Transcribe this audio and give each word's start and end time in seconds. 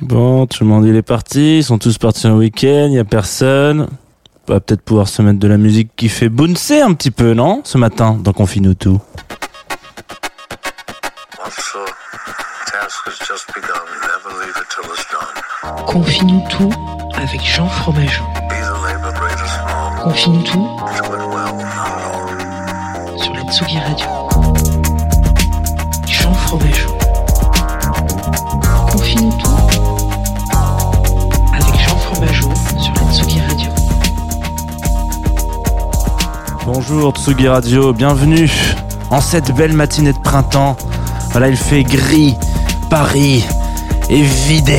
Bon, 0.00 0.46
tout 0.46 0.62
le 0.62 0.68
monde 0.68 0.84
il 0.84 0.94
est 0.94 1.02
parti, 1.02 1.58
ils 1.58 1.64
sont 1.64 1.78
tous 1.78 1.96
partis 1.96 2.26
en 2.26 2.36
week-end, 2.36 2.88
y 2.90 2.98
a 2.98 3.04
personne. 3.04 3.88
On 4.48 4.52
va 4.52 4.60
peut-être 4.60 4.82
pouvoir 4.82 5.08
se 5.08 5.22
mettre 5.22 5.38
de 5.38 5.48
la 5.48 5.56
musique 5.56 5.90
qui 5.96 6.08
fait 6.08 6.28
bouncer 6.28 6.80
un 6.80 6.92
petit 6.92 7.10
peu, 7.10 7.34
non 7.34 7.62
Ce 7.64 7.78
matin, 7.78 8.18
dans 8.22 8.32
Confine-nous 8.32 8.74
tout. 8.74 9.00
Confine-nous 15.86 16.42
tout 16.50 16.70
avec 17.14 17.40
Jean 17.42 17.66
Fromageau. 17.66 18.24
Confine-nous 20.02 20.42
tout 20.42 20.68
sur 23.16 23.34
la 23.34 23.42
Tsugi 23.50 23.78
Radio. 23.78 24.06
Jean 26.06 26.34
Fromageau. 26.34 26.95
Bonjour 36.88 37.12
Tsugi 37.12 37.48
Radio, 37.48 37.92
bienvenue 37.92 38.48
en 39.10 39.20
cette 39.20 39.52
belle 39.52 39.72
matinée 39.72 40.12
de 40.12 40.18
printemps. 40.18 40.76
Voilà, 41.32 41.48
il 41.48 41.56
fait 41.56 41.82
gris, 41.82 42.36
Paris 42.88 43.44
est 44.08 44.22
vidé. 44.22 44.78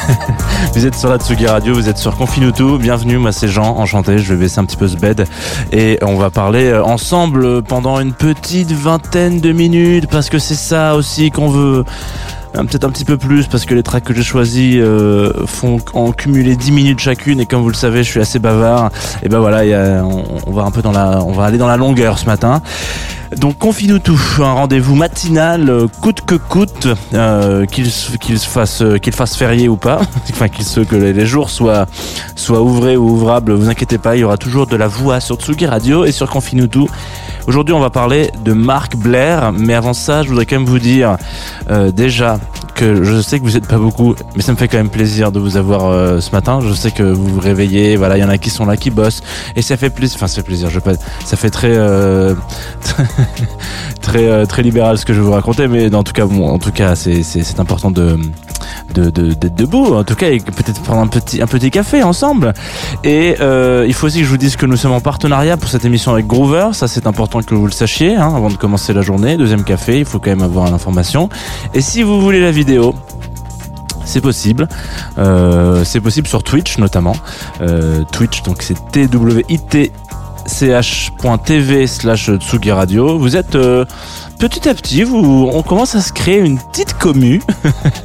vous 0.74 0.84
êtes 0.84 0.94
sur 0.94 1.08
la 1.08 1.16
Tsugi 1.16 1.46
Radio, 1.46 1.72
vous 1.72 1.88
êtes 1.88 1.96
sur 1.96 2.16
Confinutu, 2.16 2.76
bienvenue, 2.78 3.16
moi 3.16 3.32
c'est 3.32 3.48
Jean, 3.48 3.78
enchanté, 3.78 4.18
je 4.18 4.34
vais 4.34 4.40
baisser 4.40 4.58
un 4.58 4.66
petit 4.66 4.76
peu 4.76 4.88
ce 4.88 4.96
bed 4.96 5.26
et 5.72 5.98
on 6.02 6.16
va 6.16 6.28
parler 6.28 6.66
euh, 6.66 6.84
ensemble 6.84 7.62
pendant 7.62 7.98
une 7.98 8.12
petite 8.12 8.72
vingtaine 8.72 9.40
de 9.40 9.52
minutes 9.52 10.08
parce 10.10 10.28
que 10.28 10.38
c'est 10.38 10.54
ça 10.54 10.96
aussi 10.96 11.30
qu'on 11.30 11.48
veut. 11.48 11.84
Euh, 12.56 12.62
Peut-être 12.64 12.84
un 12.84 12.90
petit 12.90 13.04
peu 13.04 13.16
plus 13.16 13.46
parce 13.46 13.64
que 13.64 13.74
les 13.74 13.82
tracks 13.82 14.04
que 14.04 14.14
j'ai 14.14 14.22
choisis 14.22 14.76
euh, 14.78 15.46
font 15.46 15.78
en 15.94 16.12
cumuler 16.12 16.56
10 16.56 16.72
minutes 16.72 17.00
chacune 17.00 17.40
et 17.40 17.46
comme 17.46 17.62
vous 17.62 17.68
le 17.68 17.74
savez 17.74 18.02
je 18.02 18.10
suis 18.10 18.20
assez 18.20 18.38
bavard. 18.38 18.90
Et 19.22 19.28
ben 19.28 19.38
voilà 19.38 19.62
on 20.04 20.52
va 20.52 20.62
un 20.62 20.70
peu 20.70 20.82
dans 20.82 20.92
la 20.92 21.22
on 21.24 21.32
va 21.32 21.44
aller 21.44 21.58
dans 21.58 21.68
la 21.68 21.76
longueur 21.76 22.18
ce 22.18 22.26
matin 22.26 22.62
donc 23.38 23.58
confie-nous 23.58 23.98
un 24.40 24.52
rendez-vous 24.52 24.94
matinal 24.94 25.68
euh, 25.68 25.86
coûte 26.00 26.20
que 26.26 26.34
coûte 26.34 26.88
euh, 27.14 27.64
qu'il 27.66 27.90
se- 27.90 28.16
qu'il 28.16 28.38
se 28.38 28.46
fasse 28.48 28.82
euh, 28.82 28.98
qu'il 28.98 29.12
fasse 29.12 29.36
férié 29.36 29.68
ou 29.68 29.76
pas. 29.76 30.00
Enfin 30.30 30.48
qu'il 30.48 30.64
se 30.64 30.80
que 30.80 30.96
les 30.96 31.26
jours 31.26 31.50
soient 32.36 32.60
ouvrés 32.62 32.96
ou 32.96 33.08
ouvrables. 33.10 33.52
Vous 33.52 33.68
inquiétez 33.68 33.98
pas 33.98 34.16
il 34.16 34.20
y 34.20 34.24
aura 34.24 34.36
toujours 34.36 34.66
de 34.66 34.76
la 34.76 34.88
voix 34.88 35.20
sur 35.20 35.36
Tsugi 35.36 35.66
Radio 35.66 36.04
et 36.04 36.12
sur 36.12 36.28
confie-nous 36.30 36.66
tout. 36.68 36.88
Aujourd'hui, 37.46 37.74
on 37.74 37.80
va 37.80 37.90
parler 37.90 38.30
de 38.44 38.52
Marc 38.52 38.96
Blair, 38.96 39.52
mais 39.52 39.74
avant 39.74 39.94
ça, 39.94 40.22
je 40.22 40.28
voudrais 40.28 40.46
quand 40.46 40.56
même 40.56 40.64
vous 40.68 40.78
dire 40.78 41.16
déjà 41.92 42.38
que 42.74 43.04
je 43.04 43.20
sais 43.20 43.38
que 43.38 43.44
vous 43.44 43.52
n'êtes 43.52 43.66
pas 43.66 43.78
beaucoup, 43.78 44.14
mais 44.36 44.42
ça 44.42 44.52
me 44.52 44.56
fait 44.56 44.68
quand 44.68 44.76
même 44.76 44.88
plaisir 44.90 45.32
de 45.32 45.38
vous 45.40 45.56
avoir 45.56 45.86
euh, 45.86 46.20
ce 46.20 46.30
matin. 46.32 46.60
Je 46.60 46.72
sais 46.72 46.90
que 46.90 47.02
vous 47.02 47.26
vous 47.26 47.40
réveillez, 47.40 47.96
voilà, 47.96 48.16
il 48.16 48.20
y 48.20 48.24
en 48.24 48.28
a 48.28 48.38
qui 48.38 48.50
sont 48.50 48.64
là, 48.66 48.76
qui 48.76 48.90
bossent, 48.90 49.22
et 49.56 49.62
ça 49.62 49.76
fait 49.76 49.90
plaisir. 49.90 50.16
Enfin, 50.16 50.26
ça 50.26 50.36
fait 50.36 50.42
plaisir. 50.46 50.70
Je 50.70 50.78
pas, 50.78 50.92
ça 51.24 51.36
fait 51.36 51.50
très, 51.50 51.72
euh, 51.72 52.34
très, 54.00 54.26
euh, 54.26 54.46
très 54.46 54.62
libéral 54.62 54.98
ce 54.98 55.04
que 55.04 55.12
je 55.14 55.20
vous 55.20 55.32
raconter, 55.32 55.68
mais 55.68 55.94
en 55.94 56.02
tout 56.02 56.12
cas, 56.12 56.26
en 56.26 56.58
tout 56.58 56.72
cas, 56.72 56.94
c'est, 56.94 57.22
important 57.58 57.90
de, 57.90 58.18
de, 58.94 59.10
de- 59.10 59.32
d'être 59.34 59.54
debout. 59.54 59.94
En 59.94 60.04
tout 60.04 60.14
cas, 60.14 60.30
et 60.30 60.38
peut-être 60.40 60.80
prendre 60.82 61.02
un 61.02 61.06
petit, 61.06 61.42
un 61.42 61.46
petit 61.46 61.70
café 61.70 62.02
ensemble. 62.02 62.52
Et 63.04 63.36
il 63.86 63.94
faut 63.94 64.06
aussi 64.06 64.18
que 64.20 64.24
je 64.24 64.30
vous 64.30 64.36
dise 64.36 64.56
que 64.56 64.66
nous 64.66 64.76
sommes 64.76 64.92
en 64.92 65.00
partenariat 65.00 65.56
pour 65.56 65.68
cette 65.68 65.84
émission 65.84 66.12
avec 66.12 66.26
Groover. 66.26 66.68
Ça, 66.72 66.88
c'est 66.88 67.06
important 67.06 67.42
que 67.42 67.54
vous 67.54 67.66
le 67.66 67.72
sachiez 67.72 68.16
hein, 68.16 68.32
avant 68.34 68.48
de 68.50 68.56
commencer 68.56 68.92
la 68.92 69.02
journée. 69.02 69.36
Deuxième 69.36 69.64
café, 69.64 69.98
il 69.98 70.04
faut 70.04 70.18
quand 70.18 70.30
même 70.30 70.42
avoir 70.42 70.70
l'information. 70.70 71.28
Et 71.74 71.80
si 71.80 72.02
vous 72.02 72.20
voulez 72.20 72.40
la 72.40 72.50
c'est 74.04 74.20
possible. 74.20 74.68
Euh, 75.18 75.84
c'est 75.84 76.00
possible 76.00 76.26
sur 76.26 76.42
Twitch 76.42 76.78
notamment. 76.78 77.16
Euh, 77.60 78.04
Twitch, 78.12 78.42
donc 78.42 78.62
c'est 78.62 78.76
TWIT 78.92 79.92
ch.tv 80.46 81.86
slash 81.86 82.30
Tsugi 82.38 82.70
Radio. 82.72 83.18
Vous 83.18 83.36
êtes 83.36 83.54
euh, 83.54 83.84
petit 84.38 84.68
à 84.68 84.74
petit, 84.74 85.02
vous, 85.02 85.50
on 85.52 85.62
commence 85.62 85.94
à 85.94 86.00
se 86.00 86.12
créer 86.12 86.38
une 86.38 86.58
petite 86.58 86.94
commu. 86.94 87.40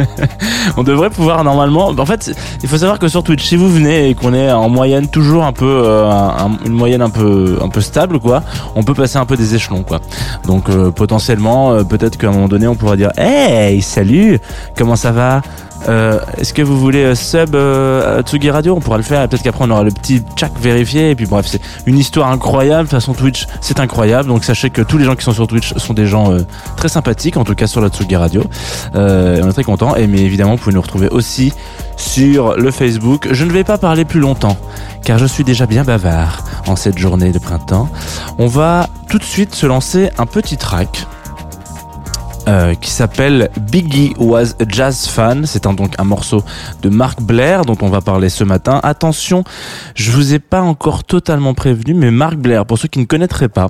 on 0.77 0.83
devrait 0.83 1.09
pouvoir 1.09 1.43
normalement. 1.43 1.87
En 1.97 2.05
fait, 2.05 2.31
il 2.63 2.69
faut 2.69 2.77
savoir 2.77 2.99
que 2.99 3.07
sur 3.07 3.23
Twitch, 3.23 3.43
si 3.43 3.55
vous 3.55 3.69
venez 3.69 4.09
et 4.09 4.15
qu'on 4.15 4.33
est 4.33 4.51
en 4.51 4.69
moyenne 4.69 5.07
toujours 5.07 5.43
un 5.45 5.53
peu, 5.53 5.65
euh, 5.85 6.09
un- 6.09 6.57
une 6.65 6.73
moyenne 6.73 7.01
un 7.01 7.09
peu, 7.09 7.57
un 7.61 7.69
peu 7.69 7.81
stable, 7.81 8.19
quoi, 8.19 8.43
on 8.75 8.83
peut 8.83 8.93
passer 8.93 9.17
un 9.17 9.25
peu 9.25 9.37
des 9.37 9.55
échelons, 9.55 9.83
quoi. 9.83 9.99
Donc 10.45 10.69
euh, 10.69 10.91
potentiellement, 10.91 11.83
peut-être 11.83 12.17
qu'à 12.17 12.27
un 12.27 12.31
moment 12.31 12.47
donné, 12.47 12.67
on 12.67 12.75
pourra 12.75 12.95
dire, 12.95 13.11
hey, 13.17 13.81
salut, 13.81 14.39
comment 14.77 14.95
ça 14.95 15.11
va? 15.11 15.41
Euh, 15.87 16.19
Est-ce 16.37 16.53
que 16.53 16.61
vous 16.61 16.79
voulez 16.79 17.03
euh, 17.03 17.15
sub 17.15 17.55
euh, 17.55 18.21
Radio 18.51 18.75
On 18.75 18.79
pourra 18.79 18.97
le 18.97 19.03
faire. 19.03 19.27
Peut-être 19.27 19.43
qu'après 19.43 19.65
on 19.65 19.69
aura 19.71 19.83
le 19.83 19.91
petit 19.91 20.21
check 20.35 20.51
vérifié. 20.59 21.11
Et 21.11 21.15
puis 21.15 21.25
bref, 21.25 21.45
c'est 21.47 21.61
une 21.85 21.97
histoire 21.97 22.31
incroyable. 22.31 22.83
De 22.83 22.89
toute 22.89 22.99
façon, 22.99 23.13
Twitch, 23.13 23.47
c'est 23.61 23.79
incroyable. 23.79 24.27
Donc 24.29 24.43
sachez 24.43 24.69
que 24.69 24.81
tous 24.81 24.97
les 24.97 25.05
gens 25.05 25.15
qui 25.15 25.23
sont 25.23 25.33
sur 25.33 25.47
Twitch 25.47 25.73
sont 25.77 25.93
des 25.93 26.07
gens 26.07 26.31
euh, 26.31 26.45
très 26.75 26.89
sympathiques, 26.89 27.37
en 27.37 27.43
tout 27.43 27.55
cas 27.55 27.67
sur 27.67 27.81
la 27.81 27.89
Tsugi 27.89 28.15
Radio. 28.15 28.43
Euh, 28.95 29.41
on 29.43 29.49
est 29.49 29.53
très 29.53 29.63
content. 29.63 29.95
Et 29.95 30.07
mais 30.07 30.21
évidemment, 30.21 30.51
vous 30.51 30.57
pouvez 30.61 30.75
nous 30.75 30.81
retrouver 30.81 31.09
aussi 31.09 31.53
sur 31.95 32.55
le 32.55 32.71
Facebook. 32.71 33.27
Je 33.31 33.45
ne 33.45 33.51
vais 33.51 33.63
pas 33.63 33.77
parler 33.77 34.05
plus 34.05 34.19
longtemps, 34.19 34.57
car 35.03 35.17
je 35.17 35.25
suis 35.25 35.43
déjà 35.43 35.65
bien 35.65 35.83
bavard 35.83 36.43
en 36.67 36.75
cette 36.75 36.97
journée 36.97 37.31
de 37.31 37.39
printemps. 37.39 37.89
On 38.37 38.47
va 38.47 38.87
tout 39.09 39.17
de 39.17 39.23
suite 39.23 39.55
se 39.55 39.65
lancer 39.65 40.09
un 40.17 40.25
petit 40.25 40.57
track. 40.57 41.07
Euh, 42.47 42.75
qui 42.75 42.91
s'appelle 42.91 43.49
Biggie 43.71 44.13
Was 44.17 44.53
a 44.59 44.65
Jazz 44.67 45.07
Fan. 45.07 45.45
C'est 45.45 45.65
un, 45.65 45.73
donc 45.73 45.93
un 45.97 46.03
morceau 46.03 46.43
de 46.81 46.89
Mark 46.89 47.21
Blair 47.21 47.65
dont 47.65 47.77
on 47.81 47.89
va 47.89 48.01
parler 48.01 48.29
ce 48.29 48.43
matin. 48.43 48.79
Attention, 48.83 49.43
je 49.95 50.11
vous 50.11 50.33
ai 50.33 50.39
pas 50.39 50.61
encore 50.61 51.03
totalement 51.03 51.53
prévenu, 51.53 51.93
mais 51.93 52.11
Mark 52.11 52.35
Blair, 52.35 52.65
pour 52.65 52.77
ceux 52.77 52.87
qui 52.87 52.99
ne 52.99 53.05
connaîtraient 53.05 53.49
pas, 53.49 53.67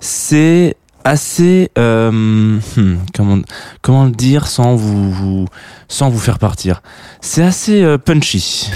c'est 0.00 0.76
assez 1.04 1.70
euh, 1.76 2.10
hmm, 2.10 2.96
comment 3.14 3.38
comment 3.82 4.04
le 4.04 4.12
dire 4.12 4.46
sans 4.46 4.74
vous, 4.74 5.12
vous 5.12 5.46
sans 5.88 6.08
vous 6.08 6.18
faire 6.18 6.38
partir. 6.38 6.80
C'est 7.20 7.42
assez 7.42 7.82
euh, 7.82 7.98
punchy. 7.98 8.70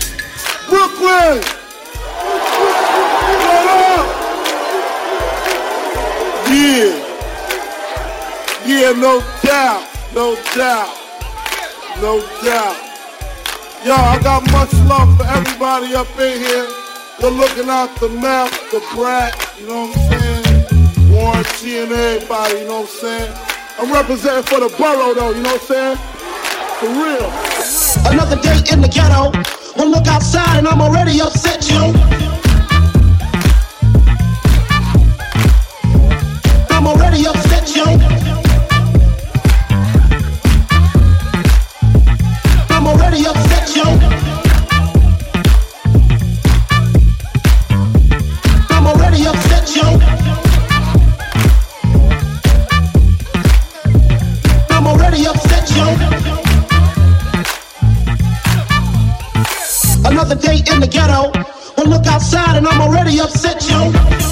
Yeah, 8.66 8.92
no 8.92 9.20
doubt. 9.42 9.86
No 10.14 10.34
doubt. 10.54 10.96
No 12.00 12.20
doubt. 12.44 12.76
Yo, 13.84 13.94
I 13.94 14.18
got 14.22 14.42
much 14.50 14.72
love 14.84 15.16
for 15.16 15.26
everybody 15.26 15.94
up 15.94 16.08
in 16.18 16.40
here. 16.40 16.68
They're 17.20 17.30
looking 17.30 17.68
out 17.68 17.94
the 18.00 18.08
mouth, 18.08 18.52
the 18.70 18.80
brat, 18.94 19.34
you 19.58 19.66
know 19.66 19.86
what 19.86 19.96
I'm 19.96 20.20
saying? 20.20 21.12
Warren 21.12 21.44
and 21.44 21.92
everybody, 21.92 22.58
you 22.60 22.66
know 22.66 22.80
what 22.80 22.90
I'm 22.90 22.96
saying? 23.00 23.32
I'm 23.78 23.92
representing 23.92 24.44
for 24.44 24.60
the 24.60 24.74
borough 24.76 25.14
though, 25.14 25.30
you 25.30 25.42
know 25.42 25.52
what 25.52 25.62
I'm 25.62 25.66
saying? 25.66 25.96
For 26.78 26.88
real. 26.88 27.30
Another 28.12 28.40
day 28.40 28.58
in 28.72 28.80
the 28.80 28.88
ghetto. 28.88 29.32
One 29.80 29.90
look 29.90 30.06
outside 30.06 30.58
and 30.58 30.68
I'm 30.68 30.80
already 30.80 31.20
upset, 31.20 31.68
yo. 31.70 31.92
I'm 36.70 36.86
already 36.86 37.26
upset, 37.26 37.74
you. 37.74 38.17
pretty 43.08 43.26
upset, 43.26 43.74
yo. 43.74 43.84
I'm 48.68 48.86
already 48.86 49.26
upset, 49.26 49.76
yo. 49.76 49.86
I'm 54.70 54.86
already 54.86 55.26
upset, 55.26 55.70
yo. 55.70 55.86
Another 60.04 60.34
day 60.34 60.58
in 60.70 60.80
the 60.80 60.88
ghetto. 60.90 61.30
One 61.76 61.88
look 61.88 62.06
outside 62.06 62.56
and 62.56 62.66
I'm 62.66 62.80
already 62.82 63.20
upset, 63.20 63.66
yo. 63.70 64.27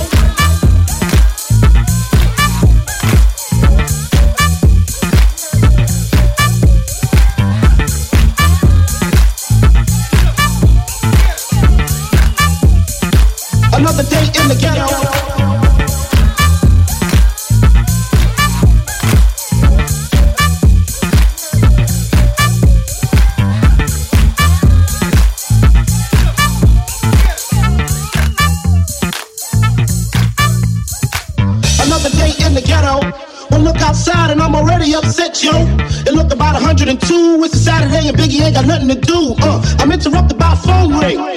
Got 38.56 38.66
nothing 38.66 38.88
to 38.88 38.94
do. 38.94 39.34
Uh, 39.38 39.76
I'm 39.78 39.92
interrupted 39.92 40.38
by 40.38 40.54
a 40.54 40.56
phone 40.56 40.98
ring. 40.98 41.35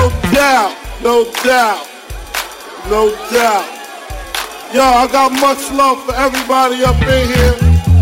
No 0.00 0.08
doubt. 0.32 0.76
No 1.02 1.24
doubt. 1.44 1.86
No 2.88 3.10
doubt. 3.30 3.66
Yo, 4.72 4.80
I 4.82 5.08
got 5.10 5.32
much 5.32 5.70
love 5.72 6.02
for 6.04 6.14
everybody 6.14 6.82
up 6.84 6.96
in 7.02 7.28
here. 7.28 7.56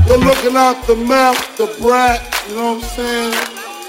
You're 0.07 0.19
looking 0.19 0.57
out 0.57 0.87
the 0.87 0.95
map, 0.95 1.37
the 1.57 1.67
brat, 1.81 2.23
you 2.49 2.55
know 2.55 2.75
what 2.75 2.85
I'm 2.85 2.91
saying? 2.91 3.35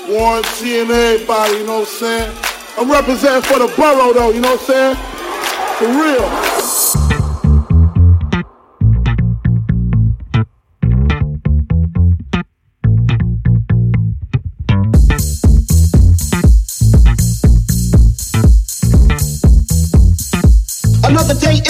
Warren 0.10 0.44
G 0.58 0.80
and 0.80 0.90
everybody, 0.90 1.58
you 1.58 1.66
know 1.68 1.82
what 1.82 1.90
I'm 1.90 1.96
saying? 1.96 2.38
I'm 2.78 2.92
representing 2.92 3.44
for 3.44 3.60
the 3.60 3.72
borough 3.78 4.14
though, 4.14 4.32
you 4.32 4.42
know 4.42 4.56
what 4.56 4.62
I'm 4.62 4.66
saying? 4.66 4.96
For 5.78 5.88
real. 5.88 6.59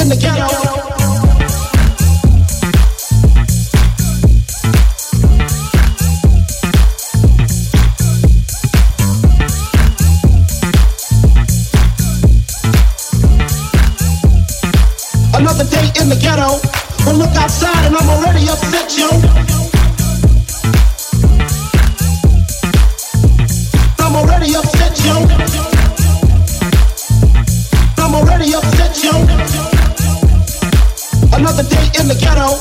The 0.09 0.15
ghetto. 0.15 0.68
The 32.09 32.19
ghetto. 32.19 32.57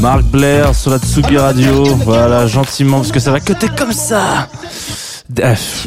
Marc 0.00 0.22
Blair 0.24 0.74
sur 0.74 0.90
la 0.90 0.98
Tsugi 0.98 1.36
Radio. 1.36 1.84
Voilà, 2.04 2.46
gentiment, 2.46 2.98
parce 2.98 3.12
que 3.12 3.20
ça 3.20 3.30
va 3.30 3.40
cutter 3.40 3.68
comme 3.76 3.92
ça. 3.92 4.48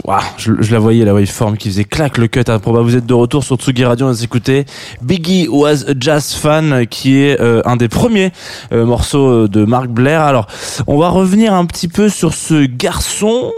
Ouah, 0.05 0.21
je, 0.37 0.53
je 0.59 0.71
la 0.71 0.79
voyais 0.79 1.03
la 1.03 1.13
waveform 1.13 1.57
qui 1.57 1.69
faisait 1.69 1.83
clac 1.83 2.17
le 2.17 2.27
cut. 2.27 2.43
Improbable. 2.47 2.85
Vous 2.85 2.95
êtes 2.95 3.05
de 3.05 3.13
retour 3.13 3.43
sur 3.43 3.57
Tsugi 3.57 3.83
Radio. 3.83 4.05
On 4.05 4.09
va 4.09 4.15
s'écouter 4.15 4.65
Biggie 5.01 5.47
was 5.49 5.83
a 5.87 5.93
jazz 5.99 6.33
fan, 6.33 6.85
qui 6.87 7.17
est 7.17 7.41
euh, 7.41 7.61
un 7.65 7.75
des 7.75 7.89
premiers 7.89 8.31
euh, 8.71 8.85
morceaux 8.85 9.27
euh, 9.27 9.47
de 9.47 9.65
Marc 9.65 9.87
Blair. 9.87 10.21
Alors, 10.21 10.47
on 10.87 10.97
va 10.97 11.09
revenir 11.09 11.53
un 11.53 11.65
petit 11.65 11.87
peu 11.87 12.07
sur 12.07 12.33
ce 12.33 12.65
garçon. 12.65 13.51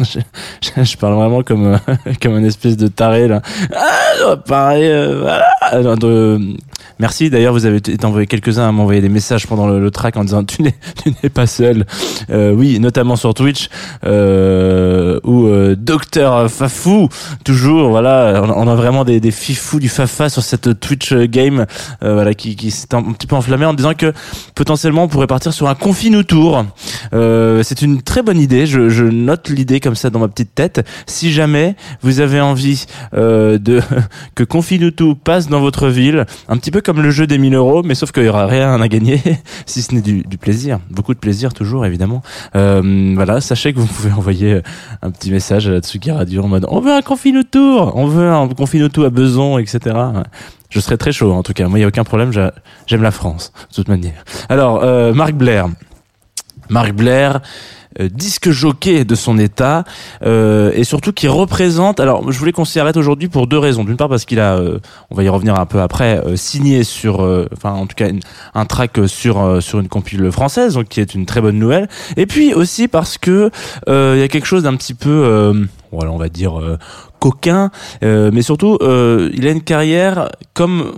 Je, 0.00 0.96
parle 0.96 1.14
vraiment 1.14 1.42
comme 1.42 1.74
euh, 1.74 2.12
comme 2.22 2.34
un 2.34 2.44
espèce 2.44 2.76
de 2.76 2.88
taré 2.88 3.28
là. 3.28 3.42
Ah, 3.74 4.36
pareil, 4.36 4.86
euh, 4.86 5.20
voilà. 5.20 5.96
De- 5.96 6.56
Merci. 6.98 7.30
D'ailleurs, 7.30 7.52
vous 7.52 7.66
avez 7.66 7.80
envoyé 8.04 8.26
quelques-uns 8.26 8.68
à 8.68 8.72
m'envoyer 8.72 9.00
des 9.00 9.08
messages 9.08 9.46
pendant 9.46 9.66
le, 9.66 9.90
track 9.90 10.16
en 10.16 10.24
disant 10.24 10.44
tu 10.44 10.62
n'es 10.62 10.74
tu 11.02 11.12
n'es 11.22 11.28
pas 11.28 11.46
seul. 11.46 11.86
Euh, 12.30 12.52
oui, 12.52 12.78
notamment 12.78 13.16
sur 13.16 13.34
Twitch 13.34 13.68
euh, 14.04 15.18
où 15.24 15.46
euh, 15.46 15.74
docteur 15.76 16.50
Fafou, 16.50 17.08
toujours. 17.44 17.90
Voilà, 17.90 18.42
on 18.56 18.68
a- 18.68 18.74
vraiment 18.74 19.04
des, 19.04 19.20
des 19.20 19.30
fifous 19.30 19.78
du 19.78 19.88
Fafa 19.88 20.28
sur 20.28 20.42
cette 20.42 20.80
Twitch 20.80 21.14
game, 21.14 21.66
euh, 22.02 22.14
voilà, 22.14 22.34
qui, 22.34 22.56
qui 22.56 22.70
s'est 22.70 22.92
un, 22.94 23.02
petit 23.12 23.26
peu 23.26 23.36
enflammé 23.36 23.64
en 23.64 23.74
disant 23.74 23.94
que 23.94 24.12
potentiellement 24.54 25.04
on 25.04 25.08
pourrait 25.08 25.26
partir 25.26 25.52
sur 25.52 25.68
un 25.68 25.74
confine 25.74 26.24
tour. 26.24 26.64
Euh, 27.12 27.62
c'est 27.62 27.82
une 27.82 28.02
très 28.02 28.22
bonne 28.22 28.38
idée. 28.38 28.66
Je, 28.66 28.88
je 28.88 29.04
note 29.04 29.48
l'idée 29.48 29.80
comme 29.80 29.94
ça 29.94 30.10
dans 30.10 30.18
ma 30.18 30.28
petite 30.28 30.54
tête. 30.54 30.86
Si 31.06 31.32
jamais 31.32 31.76
vous 32.02 32.20
avez 32.20 32.40
envie 32.40 32.86
euh, 33.14 33.58
de 33.58 33.80
que 34.34 34.44
Confinutu 34.44 35.14
passe 35.14 35.48
dans 35.48 35.60
votre 35.60 35.88
ville, 35.88 36.26
un 36.48 36.56
petit 36.56 36.70
peu 36.70 36.80
comme 36.84 37.02
le 37.02 37.10
jeu 37.10 37.26
des 37.26 37.38
1000 37.38 37.54
euros, 37.54 37.82
mais 37.82 37.94
sauf 37.96 38.12
qu'il 38.12 38.22
y 38.24 38.28
aura 38.28 38.46
rien 38.46 38.80
à 38.80 38.88
gagner, 38.88 39.20
si 39.66 39.82
ce 39.82 39.94
n'est 39.94 40.00
du, 40.00 40.22
plaisir, 40.38 40.78
beaucoup 40.90 41.14
de 41.14 41.18
plaisir 41.18 41.52
toujours 41.52 41.84
évidemment. 41.86 42.22
Euh, 42.54 43.12
voilà, 43.16 43.40
sachez 43.40 43.72
que 43.72 43.80
vous 43.80 43.86
pouvez 43.86 44.12
envoyer 44.12 44.60
un 45.02 45.10
petit 45.10 45.30
message 45.32 45.66
à 45.66 45.72
la 45.72 45.80
Tsugi 45.80 46.10
Radio 46.12 46.42
en 46.44 46.48
mode 46.48 46.66
on 46.68 46.80
veut 46.80 46.92
un 46.92 47.02
Confinutu, 47.02 47.58
on 47.58 48.06
veut 48.06 48.30
un 48.30 48.46
Confinutu 48.48 49.04
à 49.04 49.10
Beson, 49.10 49.58
etc. 49.58 49.96
Je 50.70 50.80
serais 50.80 50.96
très 50.96 51.12
chaud 51.12 51.32
en 51.32 51.42
tout 51.42 51.52
cas. 51.52 51.66
Moi, 51.68 51.78
il 51.78 51.82
y 51.82 51.84
a 51.84 51.88
aucun 51.88 52.04
problème. 52.04 52.32
j'a- 52.32 52.52
J'aime 52.86 53.02
la 53.02 53.10
France 53.12 53.52
de 53.70 53.74
toute 53.76 53.88
manière. 53.88 54.24
Alors, 54.48 54.80
euh, 54.84 55.12
Marc 55.14 55.32
Blair. 55.32 55.66
Marc 56.70 56.92
Blair, 56.92 57.34
euh, 57.34 57.40
disque 58.00 58.50
jockey 58.50 59.04
de 59.04 59.14
son 59.14 59.38
état, 59.38 59.84
euh, 60.24 60.72
et 60.74 60.84
surtout 60.84 61.12
qui 61.12 61.28
représente. 61.28 62.00
Alors, 62.00 62.30
je 62.30 62.38
voulais 62.38 62.52
qu'on 62.52 62.64
s'y 62.64 62.80
arrête 62.80 62.96
aujourd'hui 62.96 63.28
pour 63.28 63.46
deux 63.46 63.58
raisons. 63.58 63.84
D'une 63.84 63.96
part 63.96 64.08
parce 64.08 64.24
qu'il 64.24 64.40
a, 64.40 64.56
euh, 64.56 64.78
on 65.10 65.14
va 65.14 65.22
y 65.22 65.28
revenir 65.28 65.58
un 65.58 65.66
peu 65.66 65.80
après, 65.80 66.18
euh, 66.24 66.36
signé 66.36 66.84
sur, 66.84 67.22
euh, 67.22 67.48
enfin 67.52 67.72
en 67.72 67.86
tout 67.86 67.94
cas 67.96 68.08
un 68.54 68.64
track 68.64 68.98
sur 69.06 69.40
euh, 69.40 69.60
sur 69.60 69.80
une 69.80 69.88
compile 69.88 70.30
française, 70.32 70.74
donc 70.74 70.88
qui 70.88 71.00
est 71.00 71.14
une 71.14 71.26
très 71.26 71.40
bonne 71.40 71.58
nouvelle. 71.58 71.88
Et 72.16 72.26
puis 72.26 72.54
aussi 72.54 72.88
parce 72.88 73.18
que 73.18 73.50
euh, 73.88 74.14
il 74.16 74.20
y 74.20 74.24
a 74.24 74.28
quelque 74.28 74.46
chose 74.46 74.62
d'un 74.62 74.76
petit 74.76 74.94
peu, 74.94 75.10
euh, 75.10 75.64
voilà, 75.92 76.10
on 76.10 76.18
va 76.18 76.28
dire 76.28 76.58
euh, 76.60 76.78
coquin, 77.20 77.70
euh, 78.02 78.30
mais 78.32 78.42
surtout 78.42 78.78
euh, 78.82 79.30
il 79.34 79.46
a 79.46 79.50
une 79.50 79.62
carrière 79.62 80.30
comme 80.52 80.92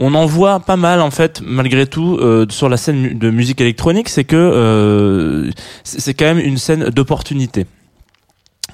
on 0.00 0.14
en 0.14 0.26
voit 0.26 0.60
pas 0.60 0.76
mal 0.76 1.00
en 1.00 1.10
fait 1.10 1.42
malgré 1.44 1.86
tout 1.86 2.16
euh, 2.20 2.46
sur 2.48 2.68
la 2.68 2.76
scène 2.76 3.18
de 3.18 3.30
musique 3.30 3.60
électronique 3.60 4.08
c'est 4.08 4.24
que 4.24 4.36
euh, 4.36 5.50
c'est 5.84 6.14
quand 6.14 6.24
même 6.24 6.38
une 6.38 6.58
scène 6.58 6.88
d'opportunité. 6.88 7.66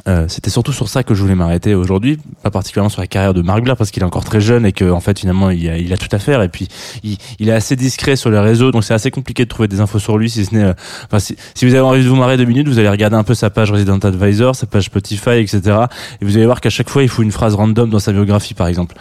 Euh, 0.09 0.27
c'était 0.29 0.51
surtout 0.51 0.73
sur 0.73 0.89
ça 0.89 1.03
que 1.03 1.15
je 1.15 1.23
voulais 1.23 1.35
m'arrêter 1.35 1.75
aujourd'hui, 1.75 2.19
pas 2.43 2.51
particulièrement 2.51 2.91
sur 2.91 3.01
la 3.01 3.09
carrière 3.09 3.35
de 3.35 3.43
Marc 3.43 3.63
Blair 3.63 3.77
parce 3.77 3.91
qu'il 3.91 4.03
est 4.03 4.07
encore 4.07 4.25
très 4.25 4.41
jeune 4.41 4.65
et 4.65 4.71
que 4.71 4.89
en 4.89 5.01
fait 5.01 5.19
finalement 5.19 5.51
il 5.51 5.69
a, 5.69 5.79
il 5.79 5.93
a 5.93 5.97
tout 5.97 6.09
à 6.13 6.19
faire. 6.19 6.43
Et 6.43 6.49
puis 6.49 6.69
il, 7.03 7.19
il 7.41 7.49
est 7.49 7.53
assez 7.53 7.75
discret 7.75 8.15
sur 8.15 8.31
les 8.31 8.39
réseaux 8.39 8.71
donc 8.71 8.85
c'est 8.85 8.95
assez 8.95 9.11
compliqué 9.11 9.45
de 9.45 9.49
trouver 9.49 9.69
des 9.69 9.81
infos 9.81 9.99
sur 9.99 10.19
lui 10.19 10.31
si 10.31 10.45
ce 10.45 10.55
n'est, 10.55 10.65
euh, 10.65 11.19
si, 11.19 11.37
si 11.55 11.65
vous 11.65 11.75
avez 11.75 11.83
envie 11.83 12.05
de 12.05 12.09
vous 12.09 12.15
marrer 12.15 12.37
deux 12.37 12.45
minutes 12.45 12.69
vous 12.69 12.79
allez 12.79 12.89
regarder 12.89 13.17
un 13.17 13.25
peu 13.25 13.35
sa 13.35 13.51
page 13.51 13.73
Resident 13.73 13.99
Advisor, 13.99 14.55
sa 14.55 14.67
page 14.67 14.85
Spotify 14.85 15.39
etc 15.39 15.61
et 16.21 16.25
vous 16.25 16.37
allez 16.37 16.47
voir 16.47 16.61
qu'à 16.61 16.71
chaque 16.71 16.91
fois 16.91 17.03
il 17.03 17.09
faut 17.09 17.23
une 17.23 17.33
phrase 17.33 17.55
random 17.55 17.91
dans 17.91 17.99
sa 17.99 18.13
biographie 18.13 18.55
par 18.55 18.69
exemple. 18.69 18.95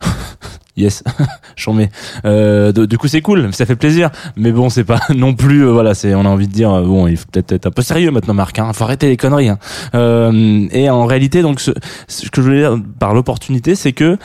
Yes, 0.76 1.04
j'en. 1.56 1.78
Euh, 2.24 2.72
du 2.72 2.98
coup, 2.98 3.06
c'est 3.06 3.20
cool, 3.20 3.52
ça 3.52 3.64
fait 3.66 3.76
plaisir. 3.76 4.10
Mais 4.36 4.50
bon, 4.50 4.68
c'est 4.70 4.84
pas 4.84 5.00
non 5.14 5.34
plus. 5.34 5.64
euh, 5.64 5.70
voilà, 5.72 5.94
c'est. 5.94 6.14
On 6.14 6.24
a 6.24 6.28
envie 6.28 6.48
de 6.48 6.52
dire 6.52 6.72
euh, 6.72 6.82
bon, 6.82 7.06
il 7.06 7.16
faut 7.16 7.26
peut-être 7.30 7.52
être 7.52 7.66
un 7.66 7.70
peu 7.70 7.82
sérieux 7.82 8.10
maintenant, 8.10 8.34
Marc. 8.34 8.58
Hein, 8.58 8.72
faut 8.72 8.84
arrêter 8.84 9.08
les 9.08 9.16
conneries. 9.16 9.50
Hein. 9.50 9.58
Et 10.72 10.90
en 10.90 11.06
réalité, 11.06 11.42
donc, 11.42 11.60
ce, 11.60 11.70
ce 12.08 12.28
que 12.30 12.40
je 12.40 12.46
voulais 12.46 12.60
dire 12.60 12.76
par 12.98 13.14
l'opportunité, 13.14 13.74
c'est 13.74 13.92
que 13.92 14.18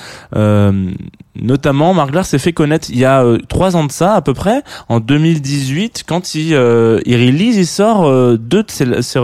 notamment, 1.35 1.93
Marc 1.93 2.25
s'est 2.25 2.39
fait 2.39 2.53
connaître 2.53 2.89
il 2.89 2.97
y 2.97 3.05
a 3.05 3.23
euh, 3.23 3.37
trois 3.47 3.75
ans 3.75 3.85
de 3.85 3.91
ça 3.91 4.13
à 4.13 4.21
peu 4.21 4.33
près, 4.33 4.63
en 4.87 4.99
2018, 4.99 6.03
quand 6.07 6.35
il 6.35 6.53
euh, 6.53 6.99
il 7.05 7.15
release, 7.15 7.57
il 7.57 7.67
sort 7.67 8.05
euh, 8.05 8.37
deux 8.37 8.63
de 8.63 8.71
ses, 8.71 9.01
ses 9.01 9.19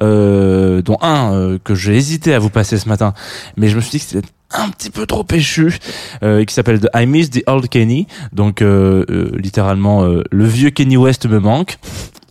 euh, 0.00 0.82
dont 0.82 0.98
un 1.00 1.32
euh, 1.32 1.58
que 1.62 1.74
j'ai 1.74 1.96
hésité 1.96 2.34
à 2.34 2.38
vous 2.38 2.50
passer 2.50 2.78
ce 2.78 2.88
matin, 2.88 3.14
mais 3.56 3.68
je 3.68 3.76
me 3.76 3.80
suis 3.80 3.92
dit 3.92 3.98
que 3.98 4.04
c'était 4.04 4.28
un 4.54 4.68
petit 4.68 4.90
peu 4.90 5.06
trop 5.06 5.24
péchu 5.24 5.78
euh, 6.22 6.44
qui 6.44 6.54
s'appelle 6.54 6.80
The 6.80 6.88
I 6.94 7.06
Miss 7.06 7.30
the 7.30 7.42
Old 7.46 7.68
Kenny. 7.68 8.06
Donc 8.32 8.62
euh, 8.62 9.04
euh, 9.10 9.30
littéralement 9.36 10.04
euh, 10.04 10.22
le 10.30 10.44
vieux 10.44 10.70
Kenny 10.70 10.96
West 10.96 11.26
me 11.26 11.38
manque 11.38 11.78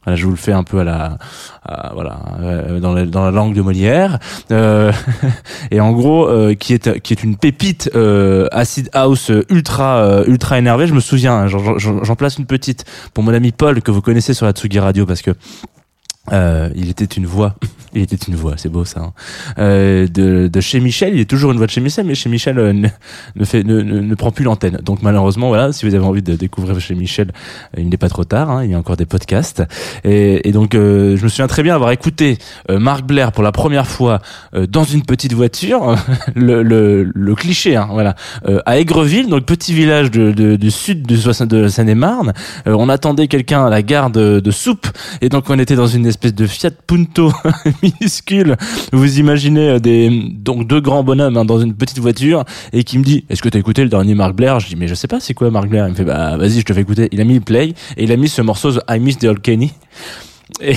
voilà, 0.03 0.15
je 0.17 0.25
vous 0.25 0.31
le 0.31 0.37
fais 0.37 0.51
un 0.51 0.63
peu 0.63 0.79
à 0.79 0.83
la 0.83 1.17
à- 1.63 1.91
voilà 1.93 2.19
euh, 2.41 2.79
dans, 2.79 2.93
la, 2.93 3.05
dans 3.05 3.23
la 3.23 3.31
langue 3.31 3.53
de 3.53 3.61
Molière. 3.61 4.17
Euh, 4.51 4.91
et 5.71 5.79
en 5.79 5.91
gros 5.91 6.27
euh, 6.27 6.53
qui 6.55 6.73
est 6.73 6.99
qui 7.01 7.13
est 7.13 7.23
une 7.23 7.35
pépite 7.37 7.89
euh, 7.95 8.47
acid 8.51 8.89
house 8.93 9.31
ultra 9.49 9.97
euh, 9.97 10.23
ultra 10.27 10.57
énervé. 10.57 10.87
Je 10.87 10.93
me 10.93 10.99
souviens 10.99 11.43
hein, 11.43 11.47
j'en 11.47 12.15
place 12.15 12.37
une 12.37 12.45
petite 12.45 12.85
pour 13.13 13.23
mon 13.23 13.33
ami 13.33 13.51
Paul 13.51 13.81
que 13.81 13.91
vous 13.91 14.01
connaissez 14.01 14.33
sur 14.33 14.45
la 14.45 14.53
Tsugi 14.53 14.79
Radio 14.79 15.05
parce 15.05 15.21
que 15.21 15.31
euh, 16.31 16.69
il 16.75 16.89
était 16.89 17.05
une 17.05 17.25
voix, 17.25 17.55
il 17.93 18.01
était 18.03 18.15
une 18.15 18.35
voix, 18.35 18.53
c'est 18.57 18.69
beau 18.69 18.85
ça. 18.85 18.99
hein. 19.01 19.13
Euh, 19.57 20.07
de, 20.07 20.47
de 20.47 20.61
chez 20.61 20.79
Michel, 20.79 21.15
il 21.15 21.19
est 21.19 21.29
toujours 21.29 21.51
une 21.51 21.57
voix 21.57 21.65
de 21.65 21.71
chez 21.71 21.81
Michel, 21.81 22.05
mais 22.05 22.15
chez 22.15 22.29
Michel 22.29 22.57
euh, 22.59 22.73
ne, 22.73 23.43
fait, 23.45 23.63
ne, 23.63 23.81
ne, 23.81 23.99
ne 23.99 24.15
prend 24.15 24.31
plus 24.31 24.43
l'antenne. 24.45 24.79
Donc 24.83 25.01
malheureusement, 25.01 25.47
voilà, 25.49 25.73
si 25.73 25.85
vous 25.87 25.95
avez 25.95 26.05
envie 26.05 26.21
de 26.21 26.35
découvrir 26.35 26.79
chez 26.79 26.93
Michel, 26.95 27.31
euh, 27.77 27.81
il 27.81 27.89
n'est 27.89 27.97
pas 27.97 28.07
trop 28.09 28.23
tard. 28.23 28.49
hein, 28.51 28.63
il 28.63 28.71
y 28.71 28.73
a 28.75 28.77
encore 28.77 28.97
des 28.97 29.05
podcasts. 29.07 29.63
Et, 30.03 30.47
et 30.47 30.51
donc, 30.51 30.75
euh, 30.75 31.17
je 31.17 31.23
me 31.23 31.29
souviens 31.29 31.47
très 31.47 31.63
bien 31.63 31.73
avoir 31.75 31.91
écouté 31.91 32.37
Marc 32.69 33.03
Blair 33.05 33.31
pour 33.31 33.43
la 33.43 33.51
première 33.51 33.87
fois 33.87 34.21
dans 34.69 34.83
une 34.83 35.01
petite 35.03 35.33
voiture, 35.33 35.95
le, 36.35 36.61
le, 36.63 37.11
le 37.13 37.35
cliché, 37.35 37.75
hein, 37.75 37.87
voilà, 37.91 38.15
à 38.65 38.77
Aigreville, 38.77 39.27
donc 39.27 39.45
petit 39.45 39.73
village 39.73 40.11
de, 40.11 40.31
de- 40.31 40.55
du 40.55 40.71
sud 40.71 41.05
de, 41.07 41.45
de 41.45 41.67
Seine-et-Marne. 41.67 42.33
On 42.65 42.89
attendait 42.89 43.27
quelqu'un 43.27 43.65
à 43.65 43.69
la 43.69 43.81
gare 43.81 44.09
de, 44.11 44.39
de 44.39 44.51
Soupe, 44.51 44.87
et 45.21 45.29
donc 45.29 45.49
on 45.49 45.57
était 45.59 45.75
dans 45.75 45.87
une 45.87 46.10
espèce 46.11 46.33
de 46.35 46.45
Fiat 46.45 46.71
Punto 46.85 47.31
minuscule. 47.83 48.55
Vous 48.93 49.19
imaginez 49.19 49.69
euh, 49.69 49.79
des 49.79 50.09
donc 50.31 50.67
deux 50.67 50.79
grands 50.79 51.03
bonhommes 51.03 51.37
hein, 51.37 51.45
dans 51.45 51.59
une 51.59 51.73
petite 51.73 51.99
voiture 51.99 52.45
et 52.73 52.83
qui 52.83 52.99
me 52.99 53.03
dit 53.03 53.25
est-ce 53.29 53.41
que 53.41 53.49
t'as 53.49 53.59
écouté 53.59 53.83
le 53.83 53.89
dernier 53.89 54.13
Marc 54.13 54.35
Blair? 54.35 54.59
Je 54.59 54.67
dis 54.67 54.75
mais 54.75 54.87
je 54.87 54.93
sais 54.93 55.07
pas 55.07 55.19
c'est 55.19 55.33
quoi 55.33 55.49
Marc 55.49 55.67
Blair? 55.67 55.87
Il 55.87 55.91
me 55.91 55.95
fait 55.95 56.05
bah 56.05 56.37
vas-y 56.37 56.59
je 56.59 56.65
te 56.65 56.73
fais 56.73 56.81
écouter. 56.81 57.09
Il 57.11 57.19
a 57.19 57.23
mis 57.23 57.35
le 57.35 57.41
play 57.41 57.73
et 57.97 58.03
il 58.03 58.11
a 58.11 58.17
mis 58.17 58.29
ce 58.29 58.41
morceau 58.41 58.71
The 58.71 58.81
I 58.89 58.99
Miss 58.99 59.17
the 59.17 59.25
Old 59.25 59.41
Kenny. 59.41 59.71
Et, 60.61 60.75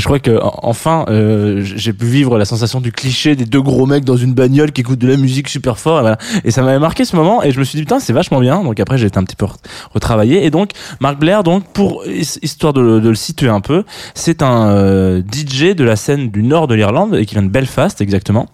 je 0.00 0.04
crois 0.04 0.18
que 0.18 0.36
en- 0.40 0.58
enfin 0.62 1.04
euh, 1.08 1.60
j'ai 1.62 1.92
pu 1.92 2.06
vivre 2.06 2.38
la 2.38 2.44
sensation 2.44 2.80
du 2.80 2.90
cliché 2.92 3.36
des 3.36 3.44
deux 3.44 3.60
gros 3.62 3.86
mecs 3.86 4.04
dans 4.04 4.16
une 4.16 4.34
bagnole 4.34 4.72
qui 4.72 4.80
écoutent 4.80 4.98
de 4.98 5.06
la 5.08 5.16
musique 5.16 5.48
super 5.48 5.78
fort 5.78 6.08
et, 6.44 6.50
ça 6.50 6.62
m'avait 6.62 6.78
marqué 6.78 7.04
ce 7.04 7.14
moment 7.14 7.42
et 7.42 7.50
je 7.52 7.58
me 7.58 7.64
suis 7.64 7.76
dit 7.76 7.82
putain 7.82 8.00
c'est 8.00 8.12
vachement 8.12 8.40
bien. 8.40 8.62
Donc 8.64 8.80
après 8.80 8.98
j'ai 8.98 9.06
été 9.06 9.18
un 9.18 9.24
petit 9.24 9.36
peu 9.36 9.46
re- 9.46 9.54
retravaillé. 9.92 10.44
Et 10.44 10.50
donc 10.50 10.70
Marc 11.00 11.18
Blair 11.18 11.42
donc 11.44 11.64
pour 11.72 12.04
his- 12.06 12.38
histoire 12.42 12.72
de, 12.72 12.98
de 13.00 13.08
le 13.08 13.14
situer 13.14 13.48
un 13.48 13.60
peu 13.60 13.84
c'est 14.14 14.42
un 14.42 14.68
euh, 14.70 15.22
DJ 15.22 15.74
de 15.74 15.84
la 15.84 15.96
scène 15.96 16.30
du 16.30 16.42
nord 16.42 16.66
de 16.66 16.74
l'Irlande 16.74 17.14
et 17.14 17.26
qui 17.26 17.34
vient 17.34 17.42
de 17.44 17.48
Belfast 17.50 18.00
exactement 18.00 18.46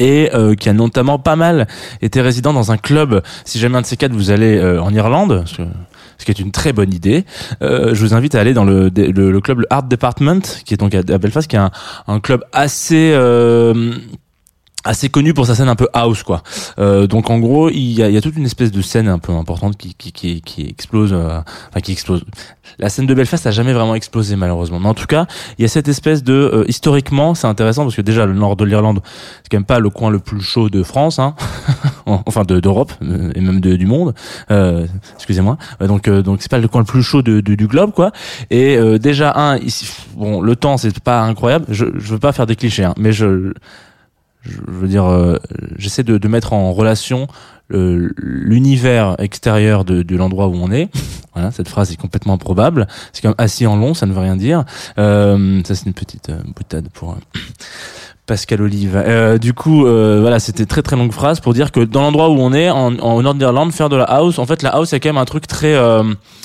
et 0.00 0.30
euh, 0.34 0.56
qui 0.56 0.68
a 0.68 0.72
notamment 0.72 1.20
pas 1.20 1.36
mal 1.36 1.68
été 2.02 2.20
résident 2.20 2.52
dans 2.52 2.72
un 2.72 2.76
club. 2.76 3.22
Si 3.44 3.60
jamais 3.60 3.78
un 3.78 3.82
de 3.82 3.86
ces 3.86 3.96
quatre 3.96 4.12
vous 4.12 4.30
allez 4.32 4.58
euh, 4.58 4.82
en 4.82 4.92
Irlande, 4.92 5.44
ce, 5.46 6.24
qui 6.24 6.30
est 6.30 6.40
une 6.40 6.50
très 6.50 6.72
bonne 6.72 6.92
idée, 6.92 7.24
euh, 7.62 7.94
je 7.94 8.00
vous 8.00 8.14
invite 8.14 8.34
à 8.34 8.40
aller 8.40 8.54
dans 8.54 8.64
le, 8.64 8.90
le, 8.94 9.30
le 9.30 9.40
club 9.40 9.64
Art 9.70 9.84
Department, 9.84 10.40
qui 10.64 10.74
est 10.74 10.78
donc 10.78 10.94
à, 10.94 10.98
à 10.98 11.18
Belfast, 11.18 11.48
qui 11.48 11.56
est 11.56 11.60
un, 11.60 11.70
un 12.08 12.18
club 12.18 12.42
assez 12.52 13.12
euh, 13.14 13.92
assez 14.84 15.08
connu 15.10 15.34
pour 15.34 15.46
sa 15.46 15.54
scène 15.54 15.68
un 15.68 15.76
peu 15.76 15.88
house 15.92 16.22
quoi. 16.22 16.42
Euh, 16.78 17.06
donc 17.06 17.28
en 17.30 17.38
gros 17.38 17.68
il 17.68 17.92
y 17.92 18.02
a, 18.02 18.08
il 18.08 18.14
y 18.14 18.16
a 18.16 18.20
toute 18.20 18.36
une 18.36 18.46
espèce 18.46 18.70
de 18.70 18.80
scène 18.80 19.08
un 19.08 19.18
peu 19.18 19.32
importante 19.32 19.76
qui 19.76 19.94
qui 19.94 20.12
qui, 20.12 20.40
qui 20.40 20.66
explose, 20.66 21.12
euh, 21.12 21.40
enfin 21.68 21.80
qui 21.80 21.92
explose. 21.92 22.24
La 22.78 22.88
scène 22.88 23.06
de 23.06 23.12
Belfast 23.14 23.46
a 23.46 23.50
jamais 23.50 23.72
vraiment 23.72 23.94
explosé 23.94 24.36
malheureusement. 24.36 24.78
Mais 24.80 24.88
en 24.88 24.94
tout 24.94 25.06
cas 25.06 25.26
il 25.58 25.62
y 25.62 25.64
a 25.64 25.68
cette 25.68 25.88
espèce 25.88 26.22
de 26.24 26.32
euh, 26.32 26.64
historiquement 26.68 27.34
c'est 27.34 27.46
intéressant 27.46 27.82
parce 27.82 27.94
que 27.96 28.00
déjà 28.02 28.24
le 28.26 28.32
nord 28.32 28.56
de 28.56 28.64
l'Irlande 28.64 29.00
c'est 29.42 29.50
quand 29.50 29.58
même 29.58 29.64
pas 29.64 29.80
le 29.80 29.90
coin 29.90 30.08
le 30.10 30.18
plus 30.18 30.40
chaud 30.40 30.70
de 30.70 30.82
France, 30.82 31.18
hein. 31.18 31.34
enfin 32.06 32.44
de- 32.44 32.60
d'Europe 32.60 32.92
euh, 33.02 33.32
et 33.34 33.40
même 33.40 33.60
du 33.60 33.86
monde. 33.86 34.14
Euh, 34.50 34.86
excusez-moi. 35.16 35.58
Donc 35.80 36.08
donc 36.08 36.38
c'est 36.40 36.50
pas 36.50 36.58
le 36.58 36.68
coin 36.68 36.80
le 36.80 36.86
plus 36.86 37.02
chaud 37.02 37.20
de, 37.22 37.40
du 37.40 37.66
globe 37.66 37.92
quoi. 37.92 38.12
Et 38.50 38.78
déjà 38.98 39.32
un 39.36 39.58
ici 39.58 39.90
bon 40.16 40.40
le 40.40 40.56
temps 40.56 40.78
c'est 40.78 40.98
pas 41.00 41.20
incroyable. 41.20 41.66
Je 41.68 41.84
je 41.98 42.12
veux 42.12 42.18
pas 42.18 42.32
faire 42.32 42.46
des 42.46 42.56
clichés 42.56 42.84
hein, 42.84 42.94
mais 42.96 43.12
je 43.12 43.52
je 44.42 44.58
veux 44.66 44.88
dire, 44.88 45.04
euh, 45.04 45.36
j'essaie 45.76 46.02
de, 46.02 46.18
de 46.18 46.28
mettre 46.28 46.52
en 46.52 46.72
relation 46.72 47.26
euh, 47.72 48.10
l'univers 48.16 49.14
extérieur 49.20 49.84
de, 49.84 50.02
de 50.02 50.16
l'endroit 50.16 50.48
où 50.48 50.54
on 50.54 50.70
est. 50.70 50.88
Voilà, 51.32 51.52
cette 51.52 51.68
phrase 51.68 51.92
est 51.92 51.96
complètement 51.96 52.32
improbable. 52.32 52.88
C'est 53.12 53.22
comme 53.22 53.36
assis 53.38 53.64
en 53.64 53.76
long, 53.76 53.94
ça 53.94 54.04
ne 54.04 54.12
veut 54.12 54.18
rien 54.18 54.34
dire. 54.34 54.64
Euh, 54.98 55.62
ça, 55.64 55.76
c'est 55.76 55.86
une 55.86 55.94
petite 55.94 56.28
euh, 56.28 56.40
boutade 56.56 56.88
pour. 56.92 57.16
Pascal 58.30 58.62
Olive. 58.62 58.94
Euh, 58.94 59.38
du 59.38 59.54
coup, 59.54 59.84
euh, 59.86 60.18
voilà, 60.20 60.38
c'était 60.38 60.64
très 60.64 60.82
très 60.82 60.94
longue 60.94 61.10
phrase 61.10 61.40
pour 61.40 61.52
dire 61.52 61.72
que 61.72 61.80
dans 61.80 62.02
l'endroit 62.02 62.28
où 62.28 62.38
on 62.38 62.52
est, 62.52 62.70
en, 62.70 62.96
en 63.00 63.20
Nord-Irlande, 63.22 63.72
faire 63.72 63.88
de 63.88 63.96
la 63.96 64.04
house, 64.04 64.38
en 64.38 64.46
fait, 64.46 64.62
la 64.62 64.70
house, 64.70 64.90
c'est 64.90 65.00
quand 65.00 65.08
même 65.08 65.18
un 65.18 65.24
truc 65.24 65.48
très, 65.48 65.74
euh, 65.74 66.04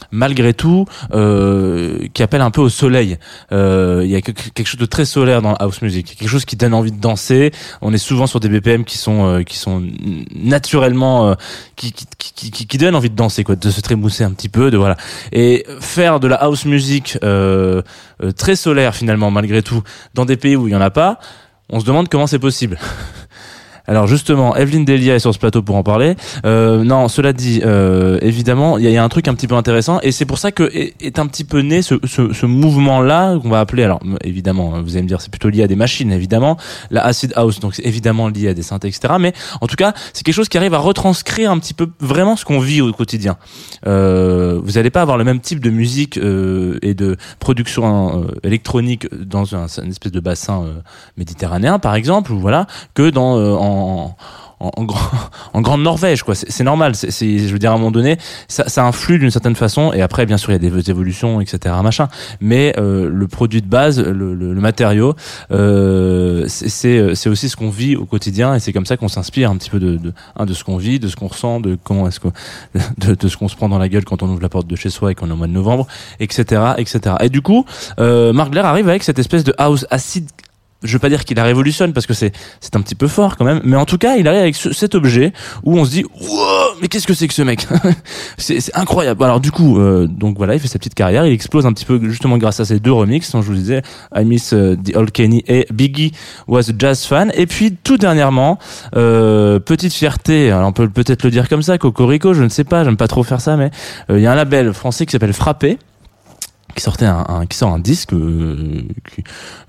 malgré 0.10 0.56
tout, 0.56 0.86
euh, 1.14 2.00
qui 2.16 2.24
appelle 2.24 2.42
un 2.42 2.50
peu 2.50 2.62
au 2.62 2.70
soleil. 2.70 3.20
Euh, 3.52 4.02
Il 4.04 4.10
y 4.10 4.16
a 4.16 4.22
que- 4.22 4.32
quelque 4.32 4.66
chose 4.66 4.80
de 4.80 4.88
très 4.88 5.06
solaire 5.06 5.44
dans 5.44 5.52
la 5.52 5.58
house 5.58 5.84
music, 5.84 6.16
quelque 6.18 6.28
chose 6.28 6.44
qui 6.44 6.56
donne 6.56 6.74
envie 6.74 6.92
de 6.92 7.00
danser. 7.00 7.52
On 7.84 7.94
est 7.94 8.00
souvent 8.00 8.26
sur 8.26 8.40
des 8.40 8.50
BPM 8.50 8.84
qui 8.84 8.98
sont 8.98 9.28
euh, 9.28 9.44
qui 9.44 9.58
sont 9.60 9.84
naturellement 10.34 11.36
qui, 11.76 11.92
qui, 11.92 12.06
qui, 12.18 12.50
qui, 12.52 12.66
qui 12.66 12.78
donnent 12.80 12.96
envie 12.96 13.12
de 13.12 13.16
danser, 13.16 13.44
quoi, 13.44 13.56
de 13.56 13.70
se 13.70 13.82
trémousser 13.82 14.24
un 14.24 14.32
petit 14.32 14.50
peu, 14.50 14.72
de 14.72 14.78
voilà. 14.78 14.98
Et 15.34 15.68
faire 15.82 16.20
de 16.20 16.28
la 16.28 16.38
house 16.38 16.66
music 16.66 17.20
très 18.38 18.56
solaire 18.56 18.96
finalement, 18.96 19.30
malgré 19.30 19.62
tout, 19.62 19.84
dans 20.16 20.26
des 20.26 20.36
pays 20.38 20.56
où 20.56 20.68
il 20.68 20.72
y 20.72 20.76
en 20.76 20.82
a 20.82 20.90
pas 20.90 21.20
on 21.70 21.80
se 21.80 21.86
demande 21.86 22.10
comment 22.10 22.28
c'est 22.28 22.40
possible. 22.40 22.80
Alors 23.88 24.08
justement, 24.08 24.56
Evelyne 24.56 24.86
Delia 24.86 25.16
est 25.16 25.20
sur 25.20 25.34
ce 25.34 25.40
plateau 25.40 25.62
pour 25.62 25.76
en 25.76 25.84
parler. 25.84 26.16
Euh, 26.46 26.84
non, 26.84 27.08
cela 27.08 27.34
dit, 27.34 27.62
euh, 27.64 28.18
évidemment, 28.22 28.78
il 28.78 28.86
y, 28.86 28.92
y 28.92 28.98
a 28.98 29.04
un 29.04 29.10
truc 29.10 29.28
un 29.28 29.34
petit 29.36 29.48
peu 29.48 29.56
intéressant, 29.56 30.00
et 30.02 30.12
c'est 30.12 30.26
pour 30.26 30.38
ça 30.38 30.52
que 30.52 30.64
est, 30.64 30.96
est 31.02 31.20
un 31.20 31.28
petit 31.28 31.44
peu 31.44 31.60
né 31.60 31.82
ce, 31.82 31.96
ce, 32.06 32.34
ce 32.34 32.46
mouvement-là 32.46 33.38
qu'on 33.40 33.50
va 33.50 33.60
appeler. 33.60 33.84
Alors 33.84 34.00
évidemment, 34.24 34.76
hein, 34.76 34.82
vous 34.82 34.94
allez 34.94 35.04
me 35.04 35.08
dire, 35.08 35.22
c'est 35.22 35.30
plutôt 35.32 35.50
lié 35.50 35.64
à 35.64 35.68
des 35.68 35.76
machines, 35.76 36.12
évidemment, 36.12 36.58
la 36.92 37.06
acid 37.06 37.34
house, 37.36 37.60
donc 37.60 37.76
c'est 37.76 37.86
évidemment 37.86 38.30
lié 38.30 38.50
à 38.50 38.54
des 38.54 38.64
synthés, 38.64 38.88
etc. 38.88 39.16
Mais 39.20 39.34
en 39.62 39.68
tout 39.68 39.76
cas, 39.76 39.94
c'est 40.14 40.24
quelque 40.24 40.36
chose 40.36 40.50
qui 40.50 40.58
arrive 40.58 40.74
à 40.74 40.80
retranscrire 40.80 41.52
un 41.52 41.60
petit 41.60 41.74
peu 41.74 41.90
vraiment 42.00 42.36
ce 42.36 42.46
qu'on 42.46 42.60
vit 42.60 42.82
au 42.82 42.92
quotidien. 42.92 43.38
Euh, 43.88 44.60
vous 44.64 44.74
n'allez 44.74 44.90
pas 44.90 45.02
avoir 45.02 45.18
le 45.18 45.24
même 45.24 45.40
type 45.40 45.60
de 45.60 45.70
musique 45.70 46.18
euh, 46.18 46.80
et 46.82 46.94
de 46.94 47.18
production 47.40 48.24
euh, 48.24 48.28
électronique 48.44 49.08
dans 49.14 49.56
un, 49.56 49.68
une 49.84 49.92
espèce 49.92 50.12
de 50.12 50.20
bassin 50.20 50.64
euh, 50.64 50.74
méditerranéen, 51.18 51.80
par 51.80 51.96
exemple, 51.96 52.32
ou 52.32 52.40
voilà, 52.40 52.68
que 52.94 53.10
dans 53.10 53.36
en 53.76 54.16
en, 54.62 54.72
en, 54.78 54.84
grand- 54.86 55.10
en 55.54 55.60
grande 55.62 55.82
Norvège 55.82 56.24
quoi. 56.24 56.34
C'est 56.34 56.64
normal. 56.64 56.94
Je 56.96 57.52
veux 57.52 57.60
dire 57.60 57.72
à 57.72 57.74
un 57.74 57.78
moment 57.78 57.92
donné 57.92 58.18
ça, 58.48 58.86
influe 58.86 59.20
d'une 59.20 59.30
certaine 59.30 59.56
façon. 59.56 59.92
Et 59.92 60.02
après 60.02 60.26
bien 60.26 60.38
sûr 60.38 60.52
il 60.52 60.54
y 60.54 60.66
a 60.66 60.70
des 60.70 60.90
évolutions 60.90 61.42
etc 61.42 61.76
machin. 61.84 62.08
Mais 62.40 62.74
euh, 62.78 63.10
le 63.12 63.28
produit 63.28 63.62
de 63.62 63.68
base 63.68 64.00
le, 64.00 64.34
matériau 64.56 65.14
euh, 65.52 66.46
c'est- 66.48 67.16
c'est 67.16 67.30
aussi 67.30 67.50
ce 67.50 67.58
qu'on 67.58 67.70
vit 67.70 67.98
au 67.98 68.06
quotidien. 68.06 68.56
Et 68.56 68.60
c'est 68.62 68.72
comme 68.72 68.86
ça 68.86 68.96
qu'on 68.96 69.10
s'inspire 69.10 69.52
un 69.52 69.58
petit 69.58 69.70
peu 69.70 69.80
de 69.80 69.98
de, 69.98 70.14
hein, 70.38 70.46
de 70.46 70.54
ce 70.54 70.64
qu'on 70.64 70.78
vit 70.78 71.00
de 71.00 71.10
ce 71.10 71.18
qu'on 71.18 71.28
ressent 71.28 71.60
de 71.60 71.78
comment 71.84 72.08
est-ce 72.08 72.22
que 72.22 72.30
de, 72.98 73.28
ce 73.28 73.36
qu'on 73.38 73.50
se 73.50 73.58
prend 73.58 73.68
dans 73.70 73.78
la 73.78 73.90
gueule 73.90 74.06
quand 74.06 74.24
on 74.24 74.30
ouvre 74.30 74.42
la 74.42 74.50
porte 74.50 74.68
de 74.68 74.76
chez 74.78 74.90
soi 74.90 75.12
et 75.12 75.16
qu'on 75.16 75.28
est 75.30 75.34
au 75.34 75.36
mois 75.36 75.48
de 75.48 75.52
novembre 75.52 75.86
etc 76.22 76.62
etc 76.78 77.16
et 77.22 77.30
du 77.30 77.42
coup 77.42 77.66
euh, 78.00 78.32
Marc 78.32 78.56
arrive 78.56 78.88
avec 78.88 79.04
cette 79.04 79.20
espèce 79.20 79.44
de 79.44 79.54
house 79.58 79.86
acide 79.92 80.30
je 80.84 80.94
veux 80.94 81.00
pas 81.00 81.10
dire 81.10 81.24
qu'il 81.26 81.38
la 81.38 81.44
révolutionne 81.44 81.94
parce 81.94 82.06
que 82.06 82.14
c'est 82.14 82.32
c'est 82.60 82.76
un 82.76 82.82
petit 82.82 82.96
peu 82.96 83.08
fort 83.08 83.38
quand 83.38 83.46
même 83.46 83.62
mais 83.64 83.76
en 83.78 83.86
tout 83.86 83.98
cas 83.98 84.18
il 84.18 84.28
arrive 84.28 84.42
avec 84.42 84.56
ce- 84.56 84.74
cet 84.74 84.94
objet 84.94 85.34
où 85.64 85.78
on 85.80 85.86
se 85.86 85.90
dit 85.92 86.06
mais 86.82 86.88
qu'est-ce 86.90 87.08
que 87.08 87.14
c'est 87.14 87.28
que 87.28 87.34
ce 87.34 87.42
mec? 87.42 87.66
C'est 88.38 88.60
c'est 88.60 88.76
incroyable. 88.76 89.24
Alors 89.24 89.40
du 89.40 89.52
coup 89.52 89.80
euh, 89.80 90.08
donc 90.08 90.38
voilà 90.38 90.54
il 90.56 90.60
fait 90.60 90.68
sa 90.68 90.78
petite 90.78 90.94
carrière 90.94 91.26
il 91.26 91.34
explose 91.34 91.66
un 91.66 91.74
petit 91.74 91.86
peu 91.86 92.00
justement 92.10 92.38
grâce 92.38 92.60
à 92.60 92.66
ces 92.66 92.80
deux 92.80 92.92
remixes 92.92 93.32
dont 93.32 93.42
je 93.42 93.48
vous 93.48 93.56
disais 93.56 93.82
I 94.16 94.26
Miss 94.26 94.54
euh, 94.54 94.76
the 94.76 94.96
Old 94.96 95.12
Kenny 95.12 95.44
et 95.48 95.66
Biggie 95.74 96.12
was 96.48 96.70
a 96.70 96.74
jazz 96.78 97.06
fan. 97.06 97.32
Et 97.36 97.46
puis 97.48 97.76
tout 97.84 97.98
dernièrement 97.98 98.60
euh, 98.96 99.60
petite 99.60 99.94
fierté 99.94 100.52
alors 100.52 100.68
on 100.68 100.74
peut 100.74 100.90
peut-être 100.90 101.24
le 101.24 101.32
dire 101.32 101.48
comme 101.50 101.64
ça 101.64 101.78
Cocorico 101.78 102.34
je 102.34 102.44
ne 102.44 102.50
sais 102.50 102.64
pas 102.66 102.84
j'aime 102.84 102.98
pas 102.98 103.08
trop 103.08 103.24
faire 103.24 103.42
ça 103.42 103.56
mais 103.58 103.72
euh, 104.10 104.18
il 104.20 104.24
y 104.24 104.28
a 104.28 104.32
un 104.32 104.36
label 104.36 104.74
français 104.74 105.06
qui 105.06 105.12
s'appelle 105.14 105.34
Frappé 105.34 105.78
qui 106.76 106.84
sortait 106.84 107.06
un, 107.06 107.46
qui 107.50 107.58
sort 107.58 107.72
un 107.72 107.80
disque 107.80 108.14
euh, 108.14 108.84
qui, 109.14 109.24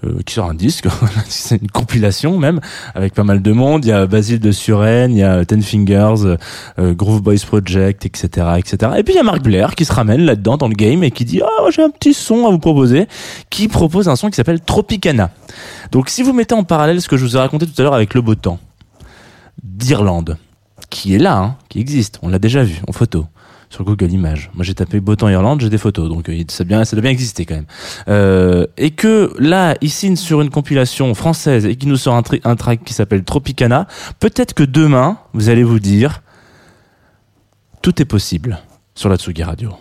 euh, 0.04 0.20
qui 0.26 0.34
sort 0.34 0.50
un 0.50 0.54
disque 0.54 0.88
c'est 1.28 1.62
une 1.62 1.70
compilation 1.70 2.36
même 2.38 2.60
avec 2.94 3.14
pas 3.14 3.24
mal 3.24 3.40
de 3.40 3.52
monde 3.52 3.84
il 3.84 3.88
y 3.88 3.92
a 3.92 4.06
Basile 4.06 4.40
de 4.40 4.52
Suresnes 4.52 5.12
il 5.12 5.18
y 5.18 5.22
a 5.22 5.44
Ten 5.44 5.62
Fingers 5.62 6.36
euh, 6.78 6.94
Groove 6.94 7.22
Boys 7.22 7.44
Project 7.46 8.04
etc 8.04 8.46
etc 8.58 8.92
et 8.98 9.02
puis 9.04 9.14
il 9.14 9.16
y 9.16 9.20
a 9.20 9.22
Marc 9.22 9.42
Blair 9.42 9.74
qui 9.74 9.84
se 9.84 9.92
ramène 9.92 10.22
là-dedans 10.22 10.56
dans 10.56 10.68
le 10.68 10.74
game 10.74 11.04
et 11.04 11.10
qui 11.10 11.24
dit 11.24 11.40
ah 11.42 11.70
j'ai 11.70 11.82
un 11.82 11.90
petit 11.90 12.12
son 12.12 12.46
à 12.46 12.50
vous 12.50 12.58
proposer 12.58 13.06
qui 13.50 13.68
propose 13.68 14.08
un 14.08 14.16
son 14.16 14.28
qui 14.28 14.36
s'appelle 14.36 14.60
Tropicana 14.60 15.30
donc 15.92 16.08
si 16.08 16.22
vous 16.22 16.32
mettez 16.32 16.54
en 16.54 16.64
parallèle 16.64 17.00
ce 17.00 17.08
que 17.08 17.16
je 17.16 17.24
vous 17.24 17.36
ai 17.36 17.40
raconté 17.40 17.66
tout 17.66 17.80
à 17.80 17.82
l'heure 17.84 17.94
avec 17.94 18.14
le 18.14 18.20
beau 18.20 18.34
temps 18.34 18.58
d'Irlande 19.62 20.36
qui 20.90 21.14
est 21.14 21.18
là, 21.18 21.36
hein, 21.36 21.56
qui 21.68 21.80
existe. 21.80 22.18
On 22.22 22.28
l'a 22.28 22.38
déjà 22.38 22.62
vu 22.62 22.80
en 22.88 22.92
photo 22.92 23.26
sur 23.76 23.84
Google 23.84 24.10
Images. 24.10 24.50
Moi, 24.54 24.64
j'ai 24.64 24.74
tapé 24.74 25.00
beau 25.00 25.16
temps 25.16 25.28
Irlande, 25.28 25.60
j'ai 25.60 25.68
des 25.68 25.76
photos, 25.76 26.08
donc 26.08 26.30
euh, 26.30 26.42
ça, 26.48 26.64
bien, 26.64 26.86
ça 26.86 26.96
doit 26.96 27.02
bien 27.02 27.10
exister 27.10 27.44
quand 27.44 27.56
même. 27.56 27.66
Euh, 28.08 28.66
et 28.78 28.90
que 28.90 29.34
là, 29.38 29.76
signe 29.84 30.16
sur 30.16 30.40
une 30.40 30.48
compilation 30.48 31.14
française 31.14 31.66
et 31.66 31.76
qui 31.76 31.86
nous 31.86 31.98
sort 31.98 32.14
un, 32.14 32.22
un 32.44 32.56
track 32.56 32.84
qui 32.84 32.94
s'appelle 32.94 33.22
Tropicana. 33.22 33.86
Peut-être 34.18 34.54
que 34.54 34.62
demain, 34.62 35.18
vous 35.34 35.50
allez 35.50 35.62
vous 35.62 35.78
dire, 35.78 36.22
tout 37.82 38.00
est 38.00 38.06
possible 38.06 38.60
sur 38.94 39.10
la 39.10 39.16
Tsugi 39.16 39.42
Radio. 39.42 39.74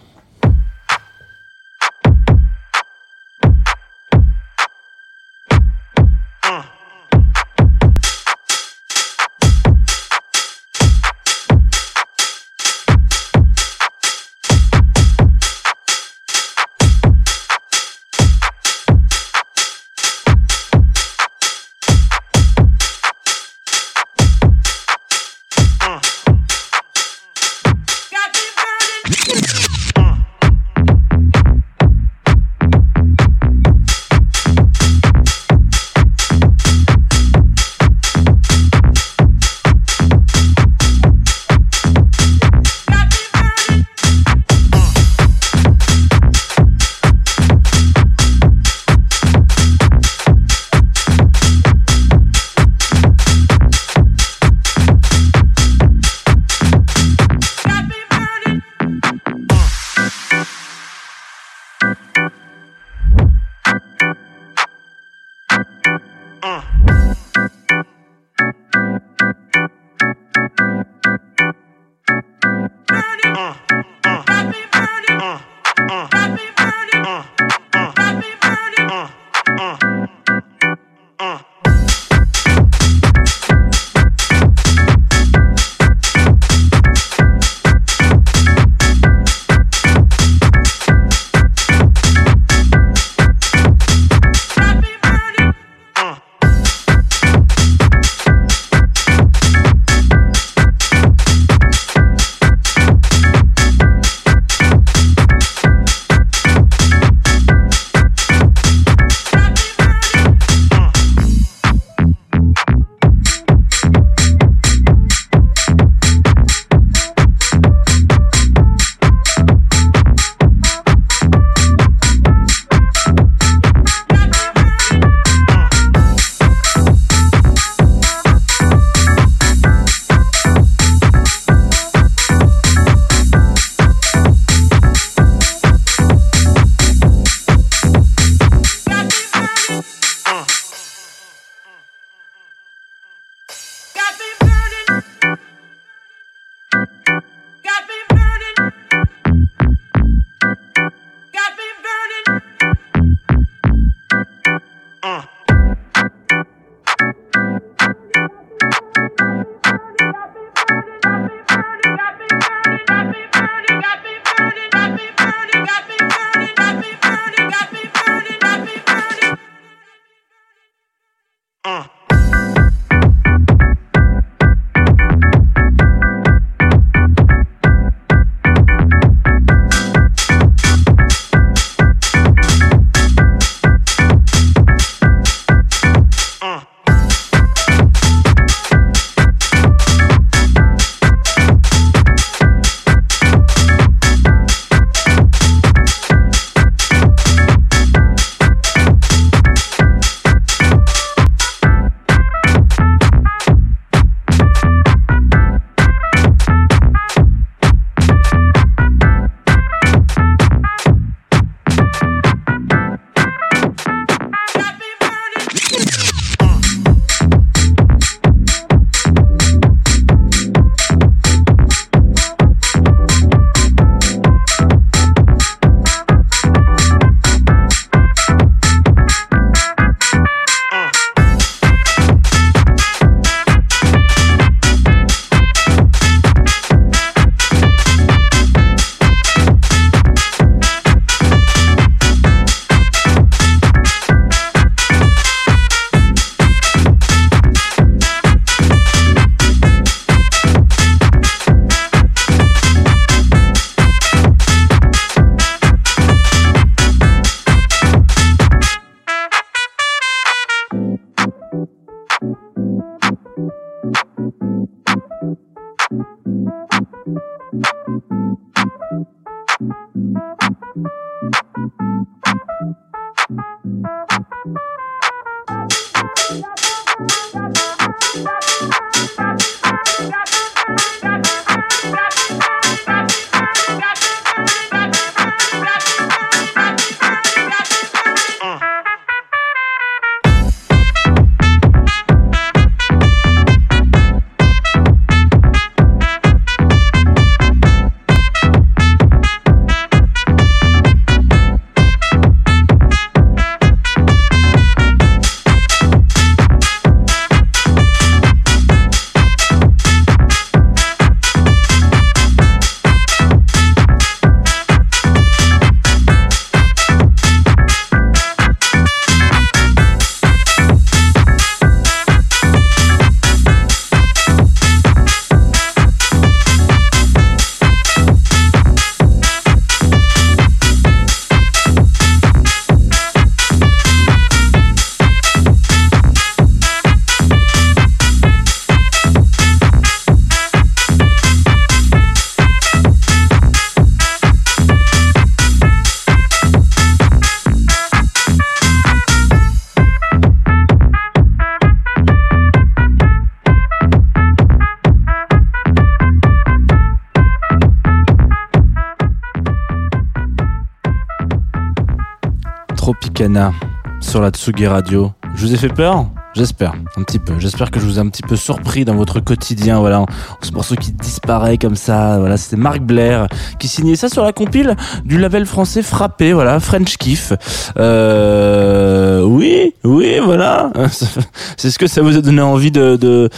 Tropicana 362.85 363.51
sur 363.99 364.21
la 364.21 364.29
Tsugi 364.29 364.67
Radio. 364.67 365.11
Je 365.33 365.47
vous 365.47 365.55
ai 365.55 365.57
fait 365.57 365.73
peur 365.73 366.05
J'espère, 366.35 366.75
un 366.97 367.01
petit 367.01 367.17
peu. 367.17 367.33
J'espère 367.39 367.71
que 367.71 367.79
je 367.79 367.85
vous 367.85 367.97
ai 367.97 367.99
un 367.99 368.09
petit 368.09 368.21
peu 368.21 368.35
surpris 368.35 368.85
dans 368.85 368.93
votre 368.93 369.19
quotidien. 369.19 369.79
Voilà, 369.79 370.05
ce 370.43 370.51
morceau 370.51 370.75
qui 370.75 370.91
disparaît 370.91 371.57
comme 371.57 371.75
ça. 371.75 372.19
Voilà, 372.19 372.37
c'était 372.37 372.57
Marc 372.57 372.81
Blair 372.81 373.27
qui 373.57 373.67
signait 373.69 373.95
ça 373.95 374.07
sur 374.07 374.23
la 374.23 374.33
compile 374.33 374.75
du 375.03 375.17
label 375.17 375.47
français 375.47 375.81
Frappé. 375.81 376.31
Voilà, 376.31 376.59
French 376.59 376.97
Kiff. 376.97 377.33
Euh, 377.75 379.23
oui, 379.23 379.73
oui, 379.83 380.19
voilà. 380.23 380.71
C'est 381.57 381.71
ce 381.71 381.79
que 381.79 381.87
ça 381.87 382.03
vous 382.03 382.15
a 382.15 382.21
donné 382.21 382.43
envie 382.43 382.69
de 382.69 383.29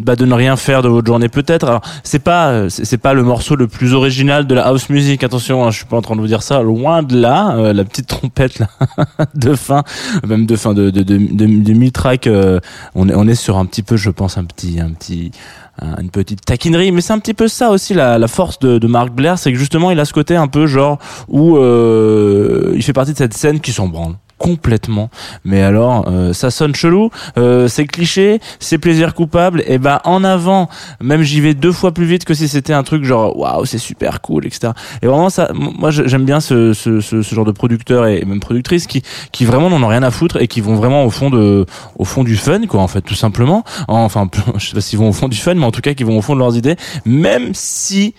bah, 0.00 0.16
de 0.16 0.24
ne 0.24 0.34
rien 0.34 0.56
faire 0.56 0.82
de 0.82 0.88
votre 0.88 1.06
journée 1.06 1.28
peut-être. 1.28 1.66
Alors 1.66 1.80
c'est 2.02 2.18
pas 2.18 2.68
c'est 2.68 2.98
pas 2.98 3.14
le 3.14 3.22
morceau 3.22 3.56
le 3.56 3.68
plus 3.68 3.94
original 3.94 4.46
de 4.46 4.54
la 4.54 4.66
house 4.66 4.88
music. 4.90 5.22
Attention, 5.24 5.64
hein, 5.64 5.70
je 5.70 5.76
suis 5.78 5.86
pas 5.86 5.96
en 5.96 6.02
train 6.02 6.16
de 6.16 6.20
vous 6.20 6.26
dire 6.26 6.42
ça. 6.42 6.62
Loin 6.62 7.02
de 7.02 7.18
là, 7.18 7.54
euh, 7.56 7.72
la 7.72 7.84
petite 7.84 8.06
trompette 8.06 8.58
là, 8.58 8.68
de 9.34 9.54
fin, 9.54 9.82
même 10.26 10.46
de 10.46 10.56
fin 10.56 10.74
de 10.74 10.90
de 10.90 11.02
de, 11.02 11.16
de, 11.16 11.46
de 11.46 11.72
mille-track, 11.72 12.26
euh, 12.26 12.60
on 12.94 13.08
est 13.08 13.14
on 13.14 13.26
est 13.28 13.34
sur 13.34 13.56
un 13.58 13.66
petit 13.66 13.82
peu, 13.82 13.96
je 13.96 14.10
pense, 14.10 14.38
un 14.38 14.44
petit 14.44 14.80
un 14.80 14.90
petit 14.92 15.30
un- 15.80 15.96
une 16.00 16.10
petite 16.10 16.44
taquinerie, 16.44 16.92
mais 16.92 17.00
c'est 17.00 17.12
un 17.12 17.18
petit 17.18 17.34
peu 17.34 17.48
ça 17.48 17.70
aussi 17.70 17.94
la, 17.94 18.16
la 18.18 18.28
force 18.28 18.58
de, 18.60 18.78
de 18.78 18.86
Mark 18.86 19.10
Blair, 19.10 19.38
c'est 19.38 19.52
que 19.52 19.58
justement 19.58 19.90
il 19.90 19.98
a 19.98 20.04
ce 20.04 20.12
côté 20.12 20.36
un 20.36 20.46
peu 20.46 20.66
genre 20.66 20.98
où 21.28 21.56
euh, 21.56 22.72
il 22.76 22.82
fait 22.82 22.92
partie 22.92 23.12
de 23.12 23.18
cette 23.18 23.34
scène 23.34 23.58
qui 23.60 23.72
s'en 23.72 23.88
branle 23.88 24.14
complètement. 24.38 25.10
Mais 25.44 25.62
alors 25.62 26.06
euh, 26.08 26.32
ça 26.32 26.50
sonne 26.50 26.74
chelou 26.74 27.10
euh, 27.38 27.68
c'est 27.68 27.86
cliché 27.86 28.40
c'est 28.58 28.78
plaisir 28.78 29.14
coupable. 29.14 29.62
Et 29.66 29.78
ben 29.78 30.00
en 30.04 30.24
avant 30.24 30.68
même 31.00 31.22
j'y 31.22 31.40
vais 31.40 31.54
deux 31.54 31.72
fois 31.72 31.92
plus 31.92 32.06
vite 32.06 32.24
que 32.24 32.34
si 32.34 32.48
c'était 32.48 32.72
un 32.72 32.82
truc 32.82 33.04
genre 33.04 33.36
waouh 33.36 33.64
c'est 33.64 33.78
super 33.78 34.20
cool 34.20 34.46
etc 34.46 34.72
et 35.02 35.06
vraiment 35.06 35.30
ça 35.30 35.48
moi 35.54 35.90
j'aime 35.90 36.24
bien 36.24 36.40
ce, 36.40 36.72
ce, 36.72 37.00
ce, 37.00 37.22
ce 37.22 37.34
genre 37.34 37.44
de 37.44 37.52
producteurs 37.52 38.06
et 38.06 38.24
même 38.24 38.40
productrices 38.40 38.86
qui 38.86 39.02
qui 39.32 39.44
vraiment 39.44 39.70
n'en 39.70 39.82
ont 39.82 39.88
rien 39.88 40.02
à 40.02 40.10
foutre 40.10 40.40
et 40.40 40.48
qui 40.48 40.60
vont 40.60 40.74
vraiment 40.74 41.04
au 41.04 41.10
fond 41.10 41.30
de 41.30 41.66
au 41.96 42.04
fond 42.04 42.24
du 42.24 42.36
fun 42.36 42.66
quoi 42.66 42.80
en 42.80 42.88
fait 42.88 43.02
tout 43.02 43.14
simplement. 43.14 43.64
Enfin 43.88 44.28
je 44.56 44.66
sais 44.66 44.74
pas 44.74 44.80
s'ils 44.80 44.98
vont 44.98 45.08
au 45.08 45.12
fond 45.12 45.28
du 45.28 45.36
fun 45.36 45.54
mais 45.54 45.64
en 45.64 45.72
tout 45.72 45.80
cas 45.80 45.94
qui 45.94 46.04
vont 46.04 46.18
au 46.18 46.22
fond 46.22 46.34
de 46.34 46.40
leurs 46.40 46.56
idées 46.56 46.76
même 47.04 47.50
si 47.54 48.14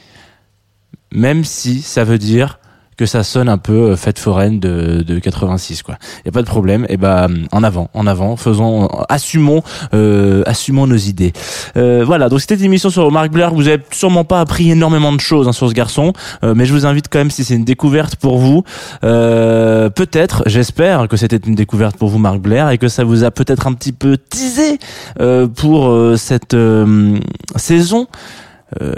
même 1.12 1.43
si 1.43 1.82
ça 1.82 2.04
veut 2.04 2.17
dire 2.17 2.60
que 2.97 3.05
ça 3.05 3.23
sonne 3.23 3.49
un 3.49 3.58
peu 3.58 3.73
euh, 3.73 3.95
fête 3.95 4.19
foraine 4.19 4.60
de, 4.60 5.03
de 5.05 5.19
86 5.19 5.84
quoi. 5.84 5.97
Y 6.25 6.29
a 6.29 6.31
pas 6.31 6.41
de 6.41 6.47
problème. 6.47 6.86
Et 6.89 6.97
ben 6.97 7.27
en 7.51 7.63
avant, 7.63 7.89
en 7.93 8.08
avant, 8.08 8.36
faisons, 8.36 8.88
assumons, 9.10 9.62
euh, 9.93 10.43
assumons 10.45 10.88
nos 10.88 10.95
idées. 10.95 11.34
Euh, 11.77 12.03
voilà. 12.05 12.29
Donc 12.29 12.41
c'était 12.41 12.55
une 12.55 12.65
émission 12.65 12.89
sur 12.89 13.12
Marc 13.12 13.31
Blair. 13.31 13.53
Vous 13.53 13.67
avez 13.67 13.81
sûrement 13.91 14.23
pas 14.23 14.39
appris 14.39 14.71
énormément 14.71 15.13
de 15.13 15.19
choses 15.19 15.47
hein, 15.47 15.53
sur 15.53 15.69
ce 15.69 15.73
garçon, 15.73 16.13
euh, 16.43 16.53
mais 16.55 16.65
je 16.65 16.73
vous 16.73 16.86
invite 16.86 17.08
quand 17.10 17.19
même 17.19 17.31
si 17.31 17.43
c'est 17.43 17.55
une 17.55 17.65
découverte 17.65 18.15
pour 18.15 18.38
vous, 18.38 18.63
euh, 19.03 19.89
peut-être, 19.89 20.43
j'espère 20.45 21.08
que 21.08 21.17
c'était 21.17 21.38
une 21.38 21.55
découverte 21.55 21.97
pour 21.97 22.10
vous 22.10 22.17
Marc 22.17 22.39
Blair 22.39 22.69
et 22.69 22.77
que 22.77 22.88
ça 22.88 23.03
vous 23.03 23.23
a 23.23 23.31
peut-être 23.31 23.67
un 23.67 23.73
petit 23.73 23.91
peu 23.91 24.17
teasé 24.17 24.79
euh, 25.19 25.47
pour 25.47 25.93
cette 26.17 26.55
saison. 27.55 28.08
Euh, 28.81 28.93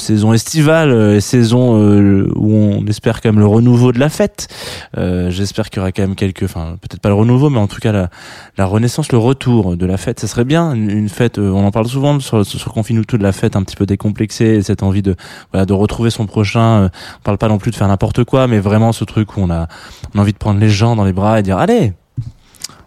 saison 0.00 0.32
estivale, 0.32 0.90
euh, 0.90 1.20
saison 1.20 1.80
euh, 1.80 2.28
où 2.34 2.52
on 2.52 2.86
espère 2.86 3.20
quand 3.20 3.28
même 3.28 3.38
le 3.38 3.46
renouveau 3.46 3.92
de 3.92 3.98
la 3.98 4.08
fête. 4.08 4.48
Euh, 4.96 5.30
J'espère 5.30 5.70
qu'il 5.70 5.78
y 5.78 5.80
aura 5.80 5.92
quand 5.92 6.02
même 6.02 6.14
quelques, 6.14 6.42
enfin 6.42 6.76
peut-être 6.80 7.00
pas 7.00 7.08
le 7.08 7.14
renouveau, 7.14 7.50
mais 7.50 7.58
en 7.58 7.66
tout 7.66 7.80
cas 7.80 8.08
la, 8.56 8.66
renaissance, 8.66 9.12
le 9.12 9.18
retour 9.18 9.76
de 9.76 9.86
la 9.86 9.96
fête. 9.96 10.20
Ça 10.20 10.26
serait 10.26 10.44
bien 10.44 10.72
une, 10.72 11.08
fête. 11.08 11.38
on 11.38 11.64
en 11.64 11.70
parle 11.70 11.86
souvent 11.86 12.18
sur, 12.20 12.44
sur 12.44 12.72
Confine 12.72 13.04
tout 13.04 13.18
de 13.18 13.22
la 13.22 13.32
fête 13.32 13.56
un 13.56 13.62
petit 13.62 13.76
peu 13.76 13.86
décomplexée, 13.86 14.56
et 14.56 14.62
cette 14.62 14.82
envie 14.82 15.02
de 15.02 15.14
voilà 15.52 15.66
de 15.66 15.72
retrouver 15.72 16.10
son 16.10 16.26
prochain. 16.26 16.90
On 17.18 17.22
parle 17.22 17.38
pas 17.38 17.48
non 17.48 17.58
plus 17.58 17.70
de 17.70 17.76
faire 17.76 17.88
n'importe 17.88 18.24
quoi, 18.24 18.46
mais 18.46 18.58
vraiment 18.58 18.92
ce 18.92 19.04
truc 19.04 19.36
où 19.36 19.40
on 19.40 19.50
a, 19.50 19.68
on 20.14 20.18
a 20.18 20.22
envie 20.22 20.32
de 20.32 20.38
prendre 20.38 20.58
les 20.58 20.70
gens 20.70 20.96
dans 20.96 21.04
les 21.04 21.12
bras 21.12 21.38
et 21.38 21.42
dire 21.42 21.58
allez. 21.58 21.92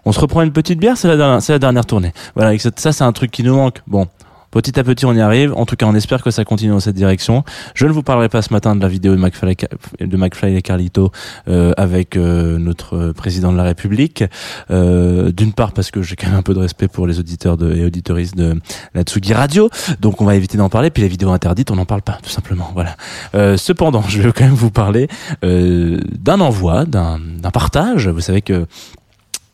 On 0.06 0.12
se 0.12 0.20
reprend 0.20 0.42
une 0.42 0.52
petite 0.52 0.80
bière, 0.80 0.98
c'est 0.98 1.08
la 1.08 1.16
dernière, 1.16 1.42
c'est 1.42 1.54
la 1.54 1.60
dernière 1.60 1.86
tournée. 1.86 2.12
Voilà, 2.36 2.58
ça 2.60 2.92
c'est 2.92 3.04
un 3.04 3.14
truc 3.14 3.32
qui 3.32 3.44
nous 3.44 3.56
manque. 3.56 3.82
Bon, 3.88 4.08
Petit 4.54 4.80
à 4.80 4.84
petit, 4.84 5.08
on 5.08 5.14
y 5.14 5.20
arrive. 5.20 5.52
En 5.56 5.66
tout 5.66 5.76
cas, 5.76 5.88
on 5.88 5.96
espère 5.96 6.22
que 6.22 6.30
ça 6.30 6.46
continue 6.46 6.70
dans 6.70 6.80
cette 6.80 6.96
direction. 6.96 7.44
Je 7.74 7.88
ne 7.88 7.92
vous 7.92 8.04
parlerai 8.04 8.30
pas 8.30 8.44
ce 8.44 8.54
matin 8.54 8.76
de 8.76 8.82
la 8.82 8.88
vidéo 8.88 9.16
de 9.16 9.20
McFly, 9.20 9.56
de 10.00 10.56
et 10.56 10.62
Carlito 10.62 11.12
euh, 11.48 11.74
avec 11.76 12.16
euh, 12.16 12.60
notre 12.60 12.96
euh, 12.96 13.14
président 13.14 13.52
de 13.52 13.58
la 13.58 13.64
République. 13.64 14.24
D'une 14.70 15.54
part, 15.54 15.72
parce 15.72 15.90
que 15.90 16.04
j'ai 16.04 16.16
quand 16.16 16.28
même 16.28 16.38
un 16.38 16.44
peu 16.44 16.54
de 16.54 16.60
respect 16.60 16.88
pour 16.88 17.08
les 17.08 17.20
auditeurs 17.20 17.58
et 17.64 17.84
auditoristes 17.84 18.38
de 18.38 18.60
la 18.94 19.02
Tsugi 19.02 19.34
Radio, 19.34 19.70
donc 20.00 20.22
on 20.22 20.26
va 20.26 20.36
éviter 20.36 20.60
d'en 20.60 20.70
parler. 20.70 20.92
Puis 20.92 21.02
les 21.02 21.10
vidéos 21.10 21.32
interdites, 21.32 21.72
on 21.72 21.76
n'en 21.76 21.86
parle 21.86 22.04
pas, 22.04 22.20
tout 22.22 22.30
simplement. 22.30 22.72
Voilà. 22.76 23.58
Cependant, 23.58 24.04
je 24.08 24.22
vais 24.22 24.32
quand 24.32 24.46
même 24.46 24.54
vous 24.54 24.70
parler 24.70 25.08
d'un 25.42 26.40
envoi, 26.40 26.86
d'un 26.86 27.20
partage. 27.52 28.08
Vous 28.08 28.22
savez 28.22 28.44
que 28.44 28.68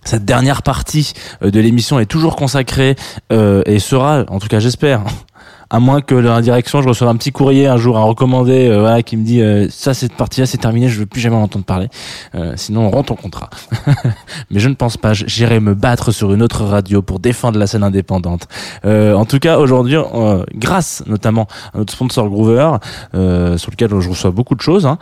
cette 0.04 0.26
dernière 0.26 0.64
partie 0.64 1.14
euh, 1.44 1.52
de 1.52 1.60
l'émission 1.60 2.00
est 2.00 2.06
toujours 2.06 2.36
consacrée 2.36 2.96
euh, 3.32 3.62
et 3.66 3.80
sera, 3.80 4.26
en 4.30 4.40
tout 4.40 4.48
cas 4.48 4.60
j'espère, 4.60 5.04
à 5.70 5.80
moins 5.80 6.02
que 6.02 6.16
dans 6.16 6.34
la 6.34 6.42
direction 6.42 6.82
je 6.82 6.88
reçoive 6.88 7.10
un 7.10 7.16
petit 7.16 7.32
courrier 7.32 7.68
un 7.68 7.78
jour 7.78 7.98
à 7.98 8.02
recommander 8.02 8.68
euh, 8.70 8.80
voilà, 8.80 9.04
qui 9.04 9.18
me 9.18 9.24
dit 9.24 9.42
euh, 9.42 9.68
ça 9.70 9.94
cette 9.94 10.14
partie-là 10.14 10.48
c'est 10.48 10.58
terminé, 10.58 10.90
je 10.90 11.00
veux 11.00 11.06
plus 11.06 11.22
jamais 11.22 11.36
en 11.36 11.44
entendre 11.44 11.66
parler. 11.66 11.90
Euh, 12.36 12.54
sinon 12.56 12.88
on 12.88 12.90
rend 12.90 13.04
ton 13.04 13.16
contrat. 13.16 13.50
Mais 14.52 14.60
je 14.60 14.70
ne 14.70 14.74
pense 14.74 14.98
pas, 14.98 15.14
j'irai 15.14 15.60
me 15.60 15.76
battre 15.76 16.12
sur 16.12 16.34
une 16.34 16.42
autre 16.42 16.64
radio 16.64 17.02
pour 17.02 17.20
défendre 17.20 17.60
la 17.60 17.68
scène 17.68 17.84
indépendante. 17.84 18.48
Euh, 18.86 19.14
en 19.14 19.26
tout 19.26 19.40
cas 19.40 19.60
aujourd'hui, 19.60 19.96
euh, 19.96 20.44
grâce 20.56 21.04
notamment 21.06 21.48
à 21.74 21.78
notre 21.78 21.94
sponsor 21.94 22.30
Groover, 22.30 22.78
sur 23.14 23.72
lequel 23.72 23.90
je 24.00 24.10
reçois 24.10 24.32
beaucoup 24.32 24.56
de 24.56 24.62
choses. 24.62 24.86
Hein, 24.86 24.98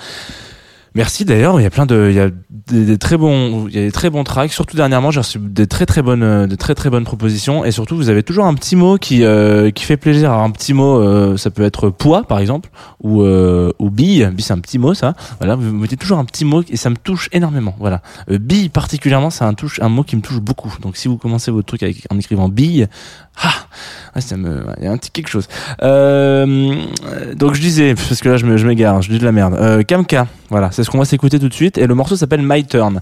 Merci 0.97 1.25
d'ailleurs, 1.25 1.59
il 1.59 1.63
y 1.63 1.67
a 1.67 1.69
plein 1.69 1.85
de, 1.85 2.07
il 2.09 2.15
y 2.15 2.19
a 2.19 2.31
des, 2.49 2.83
des 2.83 2.97
très 2.97 3.17
bons, 3.17 3.67
il 3.67 3.75
y 3.75 3.77
a 3.77 3.83
des 3.83 3.91
très 3.91 4.09
bons 4.09 4.23
tracks. 4.23 4.51
Surtout 4.51 4.75
dernièrement, 4.75 5.11
j'ai 5.11 5.19
reçu 5.19 5.37
des 5.37 5.67
très 5.67 5.85
très 5.85 6.01
bonnes, 6.01 6.23
euh, 6.23 6.47
de 6.47 6.55
très 6.55 6.73
très 6.73 6.89
bonnes 6.89 7.03
propositions. 7.03 7.63
Et 7.63 7.69
surtout, 7.69 7.95
vous 7.95 8.09
avez 8.09 8.23
toujours 8.23 8.45
un 8.45 8.55
petit 8.55 8.75
mot 8.75 8.97
qui 8.97 9.23
euh, 9.23 9.69
qui 9.69 9.83
fait 9.83 9.95
plaisir. 9.95 10.31
Alors, 10.31 10.41
un 10.41 10.49
petit 10.49 10.73
mot, 10.73 10.99
euh, 10.99 11.37
ça 11.37 11.51
peut 11.51 11.61
être 11.61 11.91
poids 11.91 12.23
par 12.23 12.39
exemple, 12.39 12.71
ou 13.03 13.21
euh, 13.21 13.71
ou 13.77 13.91
bille. 13.91 14.27
Bille, 14.33 14.43
c'est 14.43 14.53
un 14.53 14.57
petit 14.59 14.79
mot, 14.79 14.95
ça. 14.95 15.13
Voilà, 15.37 15.55
vous 15.55 15.71
me 15.71 15.81
mettez 15.81 15.97
toujours 15.97 16.17
un 16.17 16.25
petit 16.25 16.45
mot 16.45 16.63
et 16.67 16.77
ça 16.77 16.89
me 16.89 16.97
touche 16.97 17.29
énormément. 17.31 17.75
Voilà, 17.77 18.01
euh, 18.31 18.39
bille 18.39 18.69
particulièrement, 18.69 19.29
c'est 19.29 19.45
un 19.45 19.53
touche, 19.53 19.79
un 19.83 19.89
mot 19.89 20.01
qui 20.01 20.15
me 20.15 20.21
touche 20.23 20.39
beaucoup. 20.39 20.73
Donc, 20.81 20.97
si 20.97 21.07
vous 21.07 21.17
commencez 21.17 21.51
votre 21.51 21.67
truc 21.67 21.83
avec, 21.83 22.07
en 22.09 22.17
écrivant 22.17 22.49
bille, 22.49 22.87
ah, 23.43 24.21
ça 24.21 24.35
me, 24.37 24.65
il 24.79 24.85
y 24.85 24.87
a 24.87 24.91
un 24.91 24.97
petit 24.97 25.11
quelque 25.11 25.29
chose. 25.29 25.47
Euh, 25.83 26.75
donc 27.35 27.53
je 27.53 27.61
disais, 27.61 27.93
parce 27.95 28.19
que 28.21 28.29
là 28.29 28.37
je 28.37 28.45
me- 28.45 28.57
je 28.57 28.65
m'égare, 28.67 29.01
je 29.01 29.09
dis 29.11 29.19
de 29.19 29.25
la 29.25 29.31
merde. 29.31 29.53
Euh, 29.55 29.83
Kamka, 29.83 30.27
voilà, 30.49 30.71
c'est 30.71 30.83
ce 30.83 30.89
qu'on 30.89 30.97
va 30.97 31.05
s'écouter 31.05 31.39
tout 31.39 31.49
de 31.49 31.53
suite, 31.53 31.77
et 31.77 31.85
le 31.87 31.93
morceau 31.95 32.15
s'appelle 32.15 32.41
My 32.43 32.65
Turn. 32.65 32.99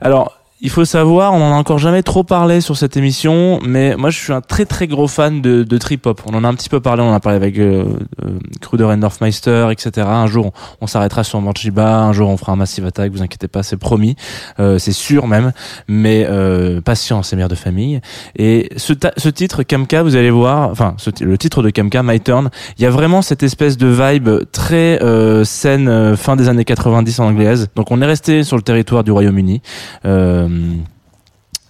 Alors, 0.00 0.38
il 0.60 0.70
faut 0.70 0.84
savoir, 0.84 1.34
on 1.34 1.42
en 1.42 1.52
a 1.52 1.56
encore 1.56 1.78
jamais 1.78 2.02
trop 2.02 2.24
parlé 2.24 2.60
sur 2.60 2.76
cette 2.76 2.96
émission, 2.96 3.60
mais 3.62 3.94
moi 3.96 4.10
je 4.10 4.18
suis 4.18 4.32
un 4.32 4.40
très 4.40 4.64
très 4.64 4.86
gros 4.86 5.06
fan 5.06 5.42
de, 5.42 5.62
de 5.62 5.78
trip 5.78 6.06
hop. 6.06 6.22
On 6.26 6.34
en 6.34 6.44
a 6.44 6.48
un 6.48 6.54
petit 6.54 6.70
peu 6.70 6.80
parlé, 6.80 7.02
on 7.02 7.10
en 7.10 7.14
a 7.14 7.20
parlé 7.20 7.36
avec 7.36 7.58
euh, 7.58 7.84
euh, 8.24 8.38
Kruder 8.62 8.84
and 8.84 8.98
Dorfmeister, 8.98 9.68
etc. 9.70 10.06
Un 10.08 10.26
jour 10.26 10.52
on, 10.80 10.86
s'arrêtera 10.86 11.24
sur 11.24 11.40
Morchiba, 11.40 11.98
un 12.00 12.12
jour 12.12 12.30
on 12.30 12.36
fera 12.38 12.52
un 12.52 12.56
Massive 12.56 12.86
Attack, 12.86 13.12
vous 13.12 13.22
inquiétez 13.22 13.48
pas, 13.48 13.62
c'est 13.62 13.76
promis, 13.76 14.16
Euh, 14.58 14.78
c'est 14.78 14.92
sûr 14.92 15.26
même, 15.26 15.52
mais 15.88 16.26
euh, 16.28 16.80
patience, 16.80 17.28
c'est 17.28 17.36
mère 17.36 17.48
de 17.48 17.54
famille. 17.54 18.00
Et 18.36 18.70
ce, 18.76 18.94
ce 19.16 19.28
titre, 19.28 19.62
Kamka, 19.62 20.02
vous 20.02 20.16
allez 20.16 20.30
voir, 20.30 20.70
enfin 20.70 20.94
ce 20.96 21.10
le 21.22 21.38
titre 21.38 21.62
de 21.62 21.70
Kamka, 21.70 22.02
My 22.02 22.20
Turn, 22.20 22.50
il 22.78 22.82
y 22.82 22.86
a 22.86 22.90
vraiment 22.90 23.20
cette 23.20 23.42
espèce 23.42 23.76
de 23.76 23.88
vibe 23.88 24.30
très 24.52 25.02
euh, 25.02 25.44
scène 25.44 25.88
euh, 25.88 26.16
fin 26.16 26.36
des 26.36 26.48
années 26.48 26.64
90 26.64 27.20
en 27.20 27.26
anglaise. 27.26 27.68
Donc 27.76 27.90
on 27.90 28.00
est 28.00 28.06
resté 28.06 28.42
sur 28.42 28.56
le 28.56 28.62
territoire 28.62 29.04
du 29.04 29.12
Royaume-Uni. 29.12 29.60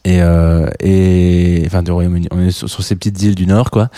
Et, 0.07 0.21
euh, 0.21 0.71
et 0.79 1.65
enfin 1.67 1.83
du 1.83 1.91
Royaume-Uni, 1.91 2.29
on 2.31 2.41
est 2.41 2.53
sur, 2.53 2.69
ces 2.69 2.95
petites 2.95 3.21
îles 3.23 3.35
du 3.35 3.47
Nord, 3.47 3.73
quoi, 3.73 3.89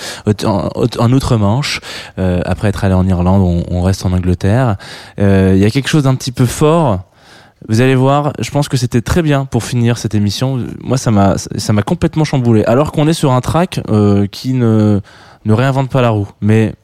en, 0.44 0.70
en 0.98 1.12
outre-Manche. 1.12 1.80
Euh, 2.18 2.40
après 2.46 2.68
être 2.68 2.82
allé 2.82 2.94
en 2.94 3.06
Irlande, 3.06 3.64
on, 3.70 3.82
reste 3.82 4.06
en 4.06 4.12
Angleterre. 4.12 4.76
Euh, 5.20 5.52
Il 5.54 5.60
y 5.60 5.66
a 5.66 5.70
quelque 5.70 5.88
chose 5.88 6.04
d'un 6.04 6.14
petit 6.14 6.32
peu 6.32 6.46
fort. 6.46 7.00
Vous 7.68 7.82
allez 7.82 7.94
voir, 7.94 8.32
je 8.38 8.50
pense 8.50 8.68
que 8.68 8.78
c'était 8.78 9.02
très 9.02 9.20
bien 9.20 9.44
pour 9.44 9.64
finir 9.64 9.98
cette 9.98 10.14
émission. 10.14 10.64
Moi, 10.80 10.96
ça 10.96 11.10
m'a, 11.10 11.36
ça 11.36 11.72
m'a 11.74 11.82
complètement 11.82 12.24
chamboulé. 12.24 12.64
Alors 12.64 12.90
qu'on 12.92 13.06
est 13.06 13.12
sur 13.12 13.32
un 13.32 13.42
track 13.42 13.80
euh, 13.90 14.26
qui 14.26 14.54
ne 14.54 15.00
ne 15.44 15.52
réinvente 15.52 15.90
pas 15.90 16.00
la 16.00 16.10
roue, 16.10 16.28
mais 16.40 16.74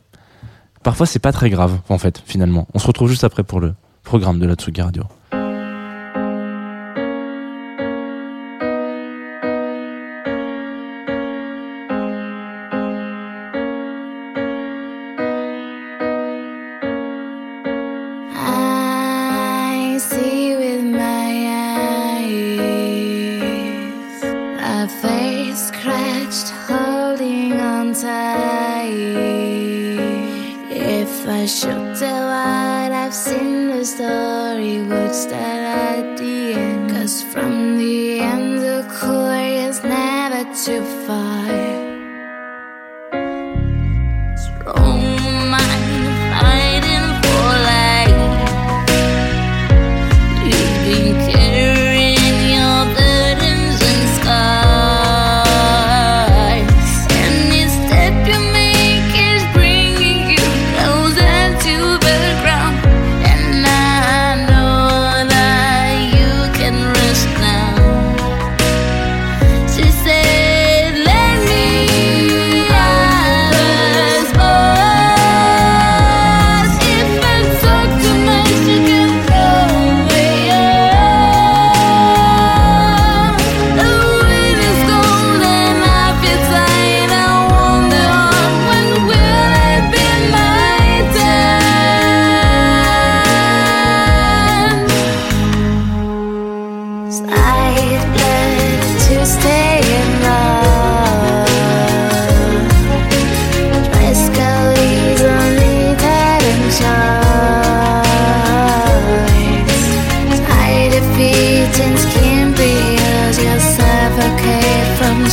parfois 0.83 1.07
c'est 1.07 1.19
pas 1.19 1.33
très 1.33 1.51
grave 1.51 1.79
en 1.89 1.99
fait. 1.99 2.23
Finalement, 2.25 2.67
on 2.75 2.79
se 2.79 2.87
retrouve 2.87 3.09
juste 3.09 3.25
après 3.25 3.43
pour 3.43 3.61
le 3.61 3.75
programme 4.03 4.39
de 4.39 4.47
la 4.47 4.55
Tsugi 4.55 4.83
Radio. 4.83 5.05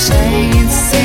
chance 0.08 1.01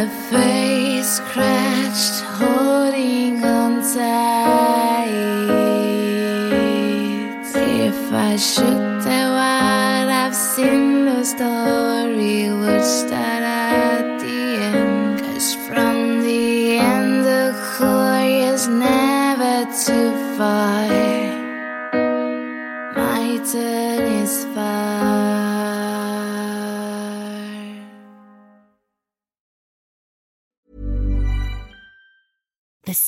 A 0.00 0.06
face 0.06 1.16
scratched 1.16 2.20
hole. 2.36 2.77